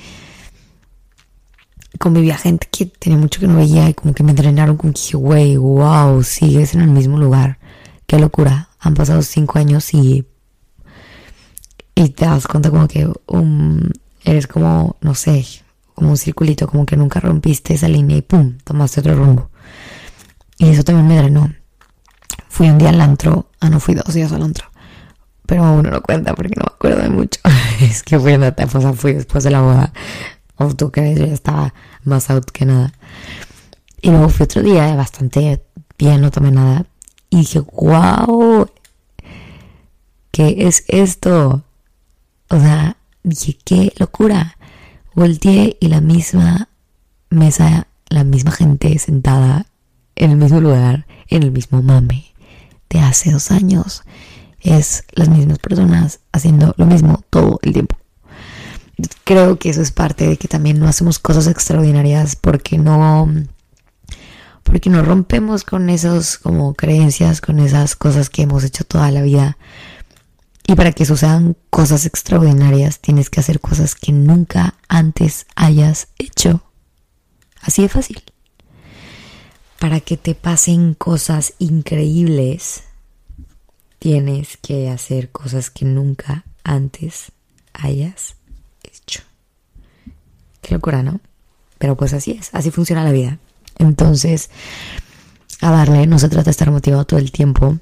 convivía 1.97 2.37
gente 2.37 2.67
que 2.69 2.85
tenía 2.85 3.17
mucho 3.17 3.39
que 3.39 3.47
no 3.47 3.55
veía 3.55 3.89
y 3.89 3.93
como 3.93 4.13
que 4.13 4.23
me 4.23 4.31
entrenaron 4.31 4.77
como 4.77 4.93
que 4.93 4.99
dije, 4.99 5.17
güey, 5.17 5.57
wow, 5.57 6.21
sigues 6.23 6.73
en 6.73 6.81
el 6.81 6.89
mismo 6.89 7.17
lugar. 7.17 7.59
Qué 8.07 8.19
locura. 8.19 8.69
Han 8.79 8.93
pasado 8.93 9.21
cinco 9.21 9.59
años 9.59 9.93
y, 9.93 10.25
y 11.95 12.09
te 12.09 12.25
das 12.25 12.47
cuenta 12.47 12.69
como 12.69 12.87
que 12.87 13.09
Eres 14.25 14.47
como, 14.47 14.97
no 15.01 15.15
sé, 15.15 15.45
como 15.93 16.09
un 16.09 16.17
circulito, 16.17 16.67
como 16.67 16.85
que 16.85 16.97
nunca 16.97 17.19
rompiste 17.19 17.73
esa 17.73 17.87
línea 17.87 18.17
y 18.17 18.21
pum, 18.21 18.57
tomaste 18.63 18.99
otro 18.99 19.15
rumbo. 19.15 19.49
Y 20.57 20.69
eso 20.69 20.83
también 20.83 21.07
me 21.07 21.17
drenó. 21.17 21.53
Fui 22.49 22.69
un 22.69 22.77
día 22.77 22.89
al 22.89 23.01
antro, 23.01 23.49
ah, 23.59 23.69
no 23.69 23.79
fui 23.79 23.95
dos 23.95 24.13
días 24.13 24.31
al 24.31 24.43
antro. 24.43 24.67
pero 25.45 25.63
uno 25.63 25.91
no 25.91 26.01
cuenta 26.01 26.33
porque 26.33 26.55
no 26.55 26.63
me 26.67 26.73
acuerdo 26.75 27.01
de 27.03 27.09
mucho. 27.09 27.39
es 27.81 28.03
que 28.03 28.19
fui, 28.19 28.33
o 28.33 28.81
sea, 28.81 28.93
fui 28.93 29.13
después 29.13 29.43
de 29.43 29.51
la 29.51 29.61
boda. 29.61 29.93
O 30.57 30.73
tú 30.73 30.91
crees, 30.91 31.19
yo 31.19 31.25
ya 31.25 31.33
estaba 31.33 31.73
más 32.03 32.29
out 32.29 32.49
que 32.51 32.65
nada. 32.65 32.93
Y 34.01 34.09
luego 34.09 34.29
fui 34.29 34.45
otro 34.45 34.61
día 34.61 34.95
bastante 34.95 35.63
bien, 35.97 36.21
no 36.21 36.31
tomé 36.31 36.51
nada. 36.51 36.85
Y 37.29 37.37
dije, 37.39 37.59
wow, 37.59 38.69
¿qué 40.31 40.55
es 40.59 40.83
esto? 40.87 41.63
O 42.49 42.59
sea, 42.59 42.97
dije, 43.29 43.57
qué 43.63 43.93
locura. 43.97 44.57
Volteé 45.13 45.77
y 45.79 45.87
la 45.87 46.01
misma 46.01 46.69
mesa, 47.29 47.87
la 48.09 48.23
misma 48.23 48.51
gente 48.51 48.97
sentada 48.99 49.65
en 50.15 50.31
el 50.31 50.37
mismo 50.37 50.61
lugar, 50.61 51.05
en 51.27 51.43
el 51.43 51.51
mismo 51.51 51.81
mame 51.81 52.33
de 52.89 52.99
hace 52.99 53.31
dos 53.31 53.51
años. 53.51 54.03
Es 54.61 55.03
las 55.13 55.29
mismas 55.29 55.59
personas 55.59 56.19
haciendo 56.31 56.73
lo 56.77 56.85
mismo 56.85 57.23
todo 57.29 57.59
el 57.61 57.73
tiempo. 57.73 57.97
Creo 59.23 59.59
que 59.59 59.69
eso 59.69 59.81
es 59.81 59.91
parte 59.91 60.27
de 60.27 60.37
que 60.37 60.47
también 60.47 60.79
no 60.79 60.87
hacemos 60.87 61.19
cosas 61.19 61.47
extraordinarias 61.47 62.35
porque 62.35 62.77
no 62.77 63.29
porque 64.63 64.89
nos 64.89 65.07
rompemos 65.07 65.63
con 65.63 65.89
esas 65.89 66.37
como 66.39 66.73
creencias, 66.73 67.39
con 67.39 67.59
esas 67.59 67.95
cosas 67.95 68.29
que 68.29 68.41
hemos 68.41 68.63
hecho 68.63 68.83
toda 68.83 69.11
la 69.11 69.21
vida. 69.21 69.57
Y 70.67 70.75
para 70.75 70.91
que 70.91 71.05
sucedan 71.05 71.55
cosas 71.69 72.05
extraordinarias 72.05 72.99
tienes 72.99 73.29
que 73.29 73.39
hacer 73.39 73.59
cosas 73.59 73.93
que 73.93 74.11
nunca 74.11 74.75
antes 74.87 75.45
hayas 75.55 76.07
hecho. 76.17 76.63
Así 77.61 77.83
de 77.83 77.89
fácil. 77.89 78.23
Para 79.79 79.99
que 79.99 80.17
te 80.17 80.33
pasen 80.33 80.95
cosas 80.95 81.53
increíbles, 81.59 82.83
tienes 83.99 84.57
que 84.57 84.89
hacer 84.89 85.31
cosas 85.31 85.69
que 85.69 85.85
nunca 85.85 86.45
antes 86.63 87.31
hayas 87.73 88.35
hecho. 88.83 89.21
Qué 90.61 90.73
locura, 90.73 91.03
¿no? 91.03 91.19
Pero 91.77 91.95
pues 91.95 92.13
así 92.13 92.31
es, 92.31 92.49
así 92.53 92.71
funciona 92.71 93.03
la 93.03 93.11
vida. 93.11 93.37
Entonces, 93.77 94.49
a 95.61 95.69
darle, 95.69 96.07
no 96.07 96.17
se 96.17 96.29
trata 96.29 96.45
de 96.45 96.51
estar 96.51 96.71
motivado 96.71 97.05
todo 97.05 97.19
el 97.19 97.31
tiempo. 97.31 97.77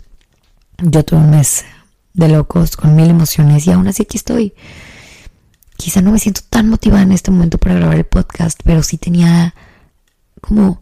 Yo 0.79 1.05
tuve 1.05 1.19
un 1.19 1.29
mes 1.29 1.63
de 2.13 2.29
locos 2.29 2.77
con 2.77 2.95
mil 2.95 3.09
emociones 3.09 3.65
y 3.67 3.71
aún 3.71 3.87
así 3.87 4.03
aquí 4.03 4.17
estoy. 4.17 4.53
Quizá 5.77 6.01
no 6.01 6.11
me 6.11 6.19
siento 6.19 6.41
tan 6.49 6.69
motivada 6.69 7.03
en 7.03 7.11
este 7.11 7.31
momento 7.31 7.57
para 7.57 7.75
grabar 7.75 7.97
el 7.97 8.05
podcast, 8.05 8.59
pero 8.63 8.83
sí 8.83 8.97
tenía 8.97 9.55
como 10.41 10.81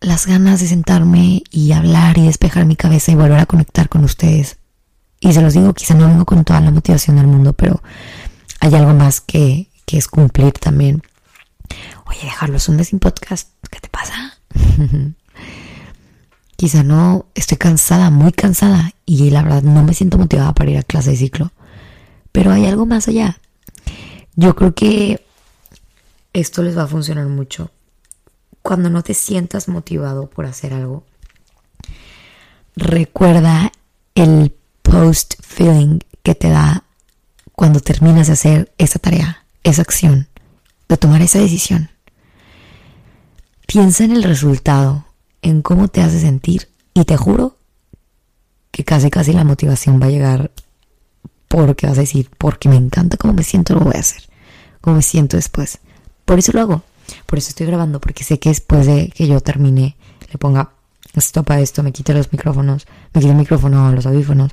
las 0.00 0.26
ganas 0.26 0.60
de 0.60 0.68
sentarme 0.68 1.42
y 1.50 1.72
hablar 1.72 2.18
y 2.18 2.26
despejar 2.26 2.64
mi 2.64 2.76
cabeza 2.76 3.12
y 3.12 3.16
volver 3.16 3.38
a 3.38 3.46
conectar 3.46 3.88
con 3.88 4.04
ustedes. 4.04 4.58
Y 5.20 5.32
se 5.32 5.42
los 5.42 5.54
digo, 5.54 5.74
quizá 5.74 5.94
no 5.94 6.06
vengo 6.06 6.24
con 6.24 6.44
toda 6.44 6.60
la 6.60 6.70
motivación 6.70 7.16
del 7.16 7.26
mundo, 7.26 7.52
pero 7.52 7.82
hay 8.60 8.74
algo 8.74 8.94
más 8.94 9.20
que, 9.20 9.70
que 9.84 9.98
es 9.98 10.06
cumplir 10.06 10.52
también. 10.52 11.02
Oye, 12.06 12.20
dejarlos 12.22 12.68
un 12.68 12.76
mes 12.76 12.88
sin 12.88 13.00
podcast, 13.00 13.50
¿qué 13.70 13.80
te 13.80 13.88
pasa? 13.88 14.38
Quizá 16.58 16.82
no 16.82 17.26
estoy 17.36 17.56
cansada, 17.56 18.10
muy 18.10 18.32
cansada, 18.32 18.90
y 19.06 19.30
la 19.30 19.44
verdad 19.44 19.62
no 19.62 19.84
me 19.84 19.94
siento 19.94 20.18
motivada 20.18 20.52
para 20.54 20.72
ir 20.72 20.78
a 20.78 20.82
clase 20.82 21.10
de 21.10 21.16
ciclo. 21.16 21.52
Pero 22.32 22.50
hay 22.50 22.66
algo 22.66 22.84
más 22.84 23.06
allá. 23.06 23.38
Yo 24.34 24.56
creo 24.56 24.74
que 24.74 25.24
esto 26.32 26.64
les 26.64 26.76
va 26.76 26.82
a 26.82 26.88
funcionar 26.88 27.26
mucho. 27.26 27.70
Cuando 28.60 28.90
no 28.90 29.04
te 29.04 29.14
sientas 29.14 29.68
motivado 29.68 30.28
por 30.28 30.46
hacer 30.46 30.74
algo, 30.74 31.04
recuerda 32.74 33.70
el 34.16 34.52
post 34.82 35.34
feeling 35.40 36.00
que 36.24 36.34
te 36.34 36.48
da 36.48 36.82
cuando 37.52 37.78
terminas 37.78 38.26
de 38.26 38.32
hacer 38.32 38.72
esa 38.78 38.98
tarea, 38.98 39.44
esa 39.62 39.82
acción 39.82 40.26
de 40.88 40.96
tomar 40.96 41.22
esa 41.22 41.38
decisión. 41.38 41.90
Piensa 43.68 44.02
en 44.02 44.10
el 44.10 44.24
resultado, 44.24 45.07
en 45.42 45.62
cómo 45.62 45.88
te 45.88 46.02
hace 46.02 46.20
sentir 46.20 46.68
y 46.94 47.04
te 47.04 47.16
juro 47.16 47.56
que 48.70 48.84
casi 48.84 49.10
casi 49.10 49.32
la 49.32 49.44
motivación 49.44 50.00
va 50.00 50.06
a 50.06 50.10
llegar 50.10 50.50
porque 51.48 51.86
vas 51.86 51.98
a 51.98 52.02
decir, 52.02 52.30
porque 52.36 52.68
me 52.68 52.76
encanta 52.76 53.16
cómo 53.16 53.34
me 53.34 53.42
siento, 53.42 53.74
lo 53.74 53.80
voy 53.80 53.96
a 53.96 54.00
hacer, 54.00 54.22
cómo 54.80 54.96
me 54.96 55.02
siento 55.02 55.36
después. 55.36 55.78
Por 56.24 56.38
eso 56.38 56.52
lo 56.52 56.60
hago, 56.60 56.82
por 57.26 57.38
eso 57.38 57.48
estoy 57.48 57.66
grabando, 57.66 58.00
porque 58.00 58.24
sé 58.24 58.38
que 58.38 58.50
después 58.50 58.86
de 58.86 59.08
que 59.08 59.26
yo 59.26 59.40
termine, 59.40 59.96
le 60.30 60.38
ponga 60.38 60.72
stop 61.14 61.50
a 61.50 61.60
esto, 61.60 61.82
me 61.82 61.92
quite 61.92 62.12
los 62.14 62.30
micrófonos, 62.32 62.86
me 63.14 63.20
quite 63.20 63.32
el 63.32 63.38
micrófono, 63.38 63.90
los 63.92 64.06
audífonos, 64.06 64.52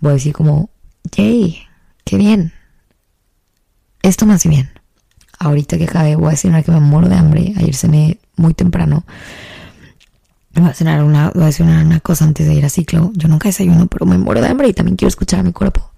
voy 0.00 0.10
a 0.10 0.14
decir 0.14 0.32
como, 0.32 0.70
yay, 1.12 1.62
qué 2.04 2.16
bien, 2.16 2.52
esto 4.02 4.26
me 4.26 4.34
hace 4.34 4.48
bien 4.48 4.70
ahorita 5.40 5.78
que 5.78 5.84
acabé, 5.84 6.14
voy 6.14 6.32
a 6.32 6.36
cenar 6.36 6.62
que 6.62 6.70
me 6.70 6.80
muero 6.80 7.08
de 7.08 7.16
hambre. 7.16 7.54
Ayer 7.56 7.74
cené 7.74 8.20
muy 8.36 8.54
temprano. 8.54 9.04
Voy 10.54 10.68
a 10.68 10.74
cenar 10.74 11.02
una, 11.04 11.30
voy 11.30 11.44
a 11.44 11.52
cenar 11.52 11.84
una 11.84 12.00
cosa 12.00 12.24
antes 12.24 12.46
de 12.46 12.54
ir 12.54 12.64
a 12.64 12.68
ciclo. 12.68 13.12
Yo 13.14 13.28
nunca 13.28 13.48
desayuno, 13.48 13.86
pero 13.86 14.06
me 14.06 14.18
muero 14.18 14.40
de 14.40 14.48
hambre 14.48 14.68
y 14.68 14.72
también 14.72 14.96
quiero 14.96 15.08
escuchar 15.08 15.40
a 15.40 15.42
mi 15.42 15.52
cuerpo. 15.52 15.90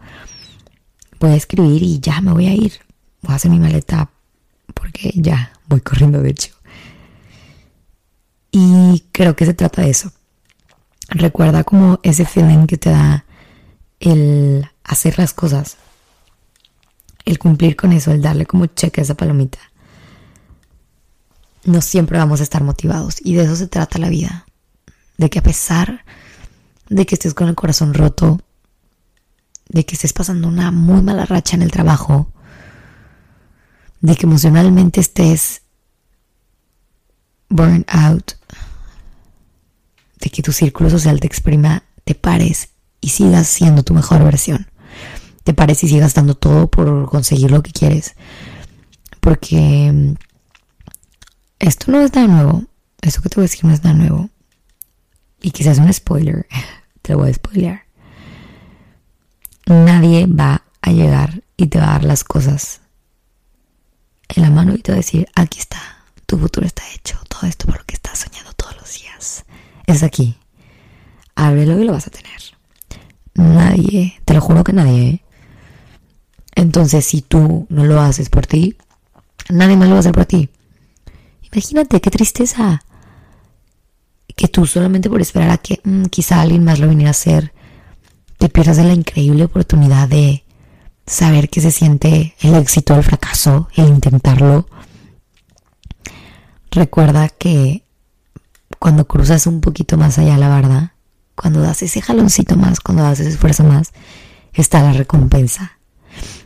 Voy 1.21 1.31
a 1.31 1.37
escribir 1.37 1.83
y 1.83 2.01
ya 2.01 2.21
me 2.21 2.33
voy 2.33 2.47
a 2.47 2.55
ir. 2.55 2.73
Voy 3.23 3.33
a 3.33 3.37
hacer 3.37 3.51
mi 3.51 3.59
maleta 3.59 4.11
porque 4.75 5.13
ya 5.15 5.53
voy 5.67 5.81
corriendo, 5.81 6.21
de 6.21 6.31
hecho. 6.31 6.51
Y 8.51 9.05
creo 9.13 9.35
que 9.35 9.47
se 9.47 9.55
trata 9.55 9.83
de 9.83 9.91
eso. 9.91 10.13
Recuerda 11.09 11.65
como 11.65 12.01
ese 12.03 12.25
feeling 12.27 12.67
que 12.67 12.77
te 12.77 12.91
da 12.91 13.25
el 14.01 14.69
hacer 14.85 15.19
las 15.19 15.33
cosas 15.33 15.77
el 17.25 17.39
cumplir 17.39 17.77
con 17.77 17.93
eso, 17.93 18.13
el 18.13 18.23
darle 18.23 18.47
como 18.47 18.67
cheque 18.67 19.01
a 19.01 19.05
esa 19.05 19.15
palomita. 19.15 19.59
No 21.65 21.81
siempre 21.81 22.19
vamos 22.19 22.41
a 22.41 22.43
estar 22.43 22.63
motivados 22.63 23.17
y 23.23 23.35
de 23.35 23.45
eso 23.45 23.57
se 23.57 23.69
trata 23.69 23.99
la 23.99 24.09
vida. 24.09 24.47
De 25.17 25.31
que 25.31 25.39
a 25.39 25.43
pesar 25.43 26.05
de 26.89 27.07
que 27.07 27.15
estés 27.15 27.35
con 27.35 27.49
el 27.49 27.55
corazón 27.55 27.95
roto, 27.95 28.41
de 29.69 29.85
que 29.85 29.95
estés 29.95 30.13
pasando 30.13 30.49
una 30.49 30.71
muy 30.71 31.03
mala 31.03 31.25
racha 31.25 31.57
en 31.57 31.63
el 31.63 31.71
trabajo, 31.71 32.33
de 34.01 34.17
que 34.17 34.27
emocionalmente 34.27 35.01
estés 35.01 35.63
burn 37.49 37.85
out, 37.89 38.33
de 40.21 40.31
que 40.31 40.43
tu 40.43 40.53
círculo 40.53 40.91
social 40.91 41.21
te 41.21 41.27
exprima, 41.27 41.85
te 42.05 42.15
pares 42.15 42.71
y 43.01 43.11
sigas 43.11 43.47
siendo 43.47 43.83
tu 43.83 43.95
mejor 43.95 44.25
versión 44.25 44.67
te 45.45 45.55
parece 45.55 45.87
y 45.87 45.89
sigas 45.89 46.15
dando 46.15 46.35
todo 46.35 46.69
por 46.69 47.09
conseguir 47.09 47.51
lo 47.51 47.63
que 47.63 47.73
quieres. 47.73 48.15
Porque 49.21 50.15
esto 51.63 51.91
no 51.91 52.03
es 52.03 52.13
nada 52.15 52.27
nuevo. 52.27 52.65
Eso 53.01 53.23
que 53.23 53.31
te 53.31 53.37
voy 53.37 53.45
a 53.45 53.49
decir 53.49 53.65
no 53.65 53.73
es 53.73 53.83
nada 53.83 53.97
nuevo. 53.97 54.29
Y 55.41 55.51
quizás 55.51 55.79
un 55.79 55.93
spoiler. 55.93 56.47
Te 57.03 57.13
lo 57.13 57.21
voy 57.21 57.31
a 57.31 57.35
spoilear. 57.35 57.83
Nadie 59.67 60.27
va 60.27 60.63
a 60.83 60.93
llegar 60.93 61.43
y 61.57 61.69
te 61.69 61.79
va 61.79 61.85
a 61.87 61.93
dar 61.93 62.05
las 62.05 62.25
cosas 62.25 62.81
en 64.29 64.43
la 64.43 64.51
mano 64.51 64.75
y 64.75 64.79
te 64.79 64.93
va 64.93 64.97
a 64.97 64.99
decir, 64.99 65.29
aquí 65.35 65.59
está, 65.59 65.81
tu 66.27 66.37
futuro 66.39 66.67
está 66.67 66.83
hecho, 66.95 67.19
todo 67.29 67.49
esto 67.49 67.67
por 67.67 67.79
lo 67.79 67.85
que 67.85 67.95
estás 67.95 68.19
soñando 68.19 68.53
todos 68.55 68.77
los 68.77 69.01
días. 69.01 69.45
Es 69.87 70.03
aquí. 70.03 70.37
Ábrelo 71.35 71.79
y 71.81 71.85
lo 71.85 71.93
vas 71.93 72.07
a 72.07 72.11
tener. 72.11 72.41
Nadie, 73.35 74.21
te 74.25 74.35
lo 74.35 74.41
juro 74.41 74.65
que 74.65 74.73
nadie, 74.73 75.23
entonces, 76.55 77.05
si 77.05 77.23
tú 77.23 77.67
no 77.71 77.85
lo 77.85 78.01
haces 78.01 78.29
por 78.29 78.47
ti, 78.47 78.77
nadie 79.49 79.77
más 79.77 79.89
lo 79.89 79.95
va 79.95 79.99
a 79.99 80.01
hacer 80.01 80.13
por 80.13 80.27
ti. 80.27 80.51
Imagínate 81.53 82.01
qué 82.01 82.11
tristeza 82.11 82.83
que 84.35 84.49
tú 84.49 84.67
solamente 84.67 85.11
por 85.11 85.21
esperar 85.21 85.51
a 85.51 85.59
que 85.59 85.81
mm, 85.85 86.05
quizá 86.05 86.41
alguien 86.41 86.65
más 86.65 86.79
lo 86.79 86.89
viniera 86.89 87.11
a 87.11 87.13
hacer, 87.13 87.53
te 88.39 88.49
pierdas 88.49 88.79
de 88.79 88.85
la 88.85 88.95
increíble 88.95 89.45
oportunidad 89.45 90.09
de 90.09 90.45
saber 91.07 91.49
que 91.51 91.61
se 91.61 91.71
siente 91.71 92.35
el 92.41 92.55
éxito, 92.55 92.95
el 92.95 93.05
fracaso, 93.05 93.69
el 93.77 93.89
intentarlo. 93.89 94.67
Recuerda 96.71 97.29
que 97.29 97.85
cuando 98.79 99.07
cruzas 99.07 99.47
un 99.47 99.61
poquito 99.61 99.99
más 99.99 100.19
allá 100.19 100.39
la 100.39 100.49
barda, 100.49 100.95
cuando 101.35 101.61
das 101.61 101.83
ese 101.83 102.01
jaloncito 102.01 102.57
más, 102.57 102.81
cuando 102.81 103.03
das 103.03 103.21
ese 103.21 103.31
esfuerzo 103.31 103.65
más, 103.65 103.93
está 104.55 104.83
la 104.83 104.93
recompensa. 104.93 105.79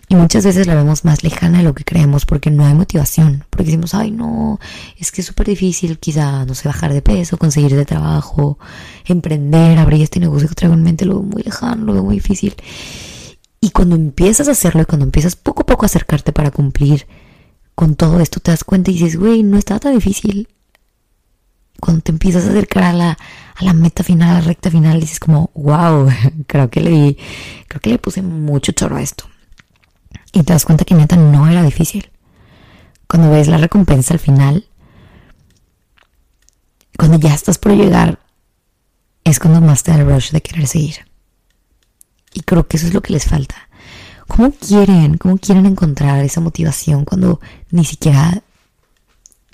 Y 0.09 0.14
muchas 0.14 0.45
veces 0.45 0.69
la 0.69 0.77
vemos 0.77 1.05
más 1.05 1.25
lejana 1.25 1.59
de 1.59 1.64
lo 1.64 1.75
que 1.75 1.85
creemos 1.85 2.27
porque 2.27 2.51
no 2.51 2.64
hay 2.64 2.75
motivación. 2.75 3.45
Porque 3.51 3.66
decimos, 3.66 3.92
ay, 3.95 4.12
no, 4.12 4.61
es 4.99 5.11
que 5.11 5.21
es 5.21 5.27
súper 5.27 5.49
difícil 5.49 5.99
quizá, 5.99 6.45
no 6.45 6.55
sé, 6.55 6.69
bajar 6.69 6.92
de 6.92 7.03
peso, 7.03 7.38
conseguir 7.38 7.75
de 7.75 7.85
trabajo, 7.85 8.59
emprender, 9.05 9.79
abrir 9.79 10.03
este 10.03 10.21
negocio 10.21 10.49
que 10.49 10.55
traigo 10.55 10.75
en 10.75 10.85
mente, 10.85 11.07
lo 11.07 11.14
veo 11.14 11.23
muy 11.25 11.42
lejano, 11.42 11.85
lo 11.85 11.92
veo 11.95 12.05
muy 12.05 12.16
difícil. 12.16 12.55
Y 13.61 13.71
cuando 13.71 13.97
empiezas 13.97 14.47
a 14.47 14.53
hacerlo 14.53 14.83
y 14.83 14.85
cuando 14.85 15.05
empiezas 15.05 15.35
poco 15.35 15.62
a 15.62 15.66
poco 15.66 15.85
a 15.85 15.87
acercarte 15.87 16.33
para 16.33 16.53
cumplir 16.53 17.07
con 17.75 17.97
todo 17.97 18.21
esto, 18.21 18.38
te 18.38 18.53
das 18.53 18.62
cuenta 18.62 18.90
y 18.92 18.95
dices, 18.95 19.19
güey, 19.19 19.42
no 19.42 19.59
está 19.59 19.79
tan 19.81 19.95
difícil. 19.95 20.49
cuando 21.81 22.03
te 22.03 22.12
empiezas 22.12 22.47
a 22.47 22.51
acercar 22.51 22.85
a 22.85 22.92
la, 22.92 23.19
a 23.57 23.64
la 23.64 23.73
meta 23.73 24.03
final, 24.05 24.31
a 24.31 24.35
la 24.35 24.40
recta 24.40 24.71
final, 24.71 25.01
dices 25.01 25.19
como, 25.21 25.51
wow, 25.55 26.09
creo 26.47 26.71
que 26.71 26.81
le 26.81 27.16
creo 27.69 27.81
que 27.81 27.90
le 27.90 27.99
puse 27.99 28.23
mucho 28.23 28.73
choro 28.73 28.97
a 28.97 29.03
esto. 29.03 29.25
Y 30.37 30.42
te 30.42 30.53
das 30.53 30.66
cuenta 30.66 30.85
que 30.85 30.94
neta 30.94 31.16
no 31.16 31.49
era 31.49 31.62
difícil. 31.62 32.11
Cuando 33.09 33.31
ves 33.31 33.49
la 33.49 33.57
recompensa 33.57 34.12
al 34.12 34.20
final, 34.20 34.68
cuando 36.99 37.18
ya 37.18 37.33
estás 37.33 37.57
por 37.57 37.72
llegar, 37.72 38.18
es 39.25 39.38
cuando 39.38 39.62
más 39.62 39.83
te 39.83 39.92
da 39.92 39.96
el 39.96 40.07
rush 40.07 40.33
de 40.33 40.42
querer 40.42 40.66
seguir. 40.66 41.11
Y 42.35 42.42
creo 42.42 42.68
que 42.68 42.77
eso 42.77 42.87
es 42.87 42.92
lo 42.92 43.01
que 43.01 43.14
les 43.14 43.25
falta. 43.25 43.70
¿Cómo 44.29 44.53
quieren, 44.53 45.16
cómo 45.16 45.38
quieren 45.38 45.64
encontrar 45.64 46.22
esa 46.22 46.42
motivación 46.42 47.07
cuando 47.07 47.40
ni 47.70 47.87
siquiera 47.87 48.42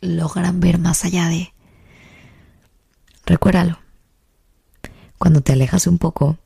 logran 0.01 0.59
ver 0.59 0.79
más 0.79 1.05
allá 1.05 1.29
de... 1.29 1.53
Recuérdalo. 3.25 3.79
Cuando 5.17 5.43
te 5.43 5.53
alejas 5.53 5.87
un 5.87 5.99
poco, 5.99 6.39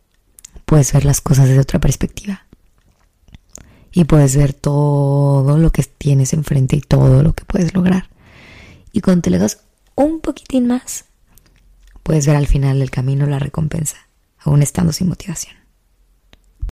puedes 0.66 0.92
ver 0.92 1.07
las 1.07 1.22
cosas 1.22 1.49
desde 1.49 1.62
otra 1.62 1.79
perspectiva. 1.81 2.46
Y 3.97 4.05
puedes 4.05 4.37
ver 4.37 4.53
todo 4.53 5.57
lo 5.57 5.73
que 5.73 5.83
tienes 5.83 6.35
enfrente 6.35 6.77
y 6.77 6.83
todo 6.83 7.23
lo 7.23 7.33
que 7.33 7.47
puedes 7.47 7.73
lograr. 7.73 8.11
Y 8.93 9.01
cuando 9.01 9.23
te 9.23 9.31
alejas 9.31 9.61
un 9.95 10.21
poquitín 10.21 10.67
más, 10.67 11.07
puedes 12.03 12.27
ver 12.27 12.37
al 12.37 12.47
final 12.47 12.79
del 12.79 12.91
camino 12.91 13.25
la 13.25 13.39
recompensa, 13.39 13.97
aún 14.39 14.61
estando 14.61 14.93
sin 14.93 15.09
motivación. 15.09 15.56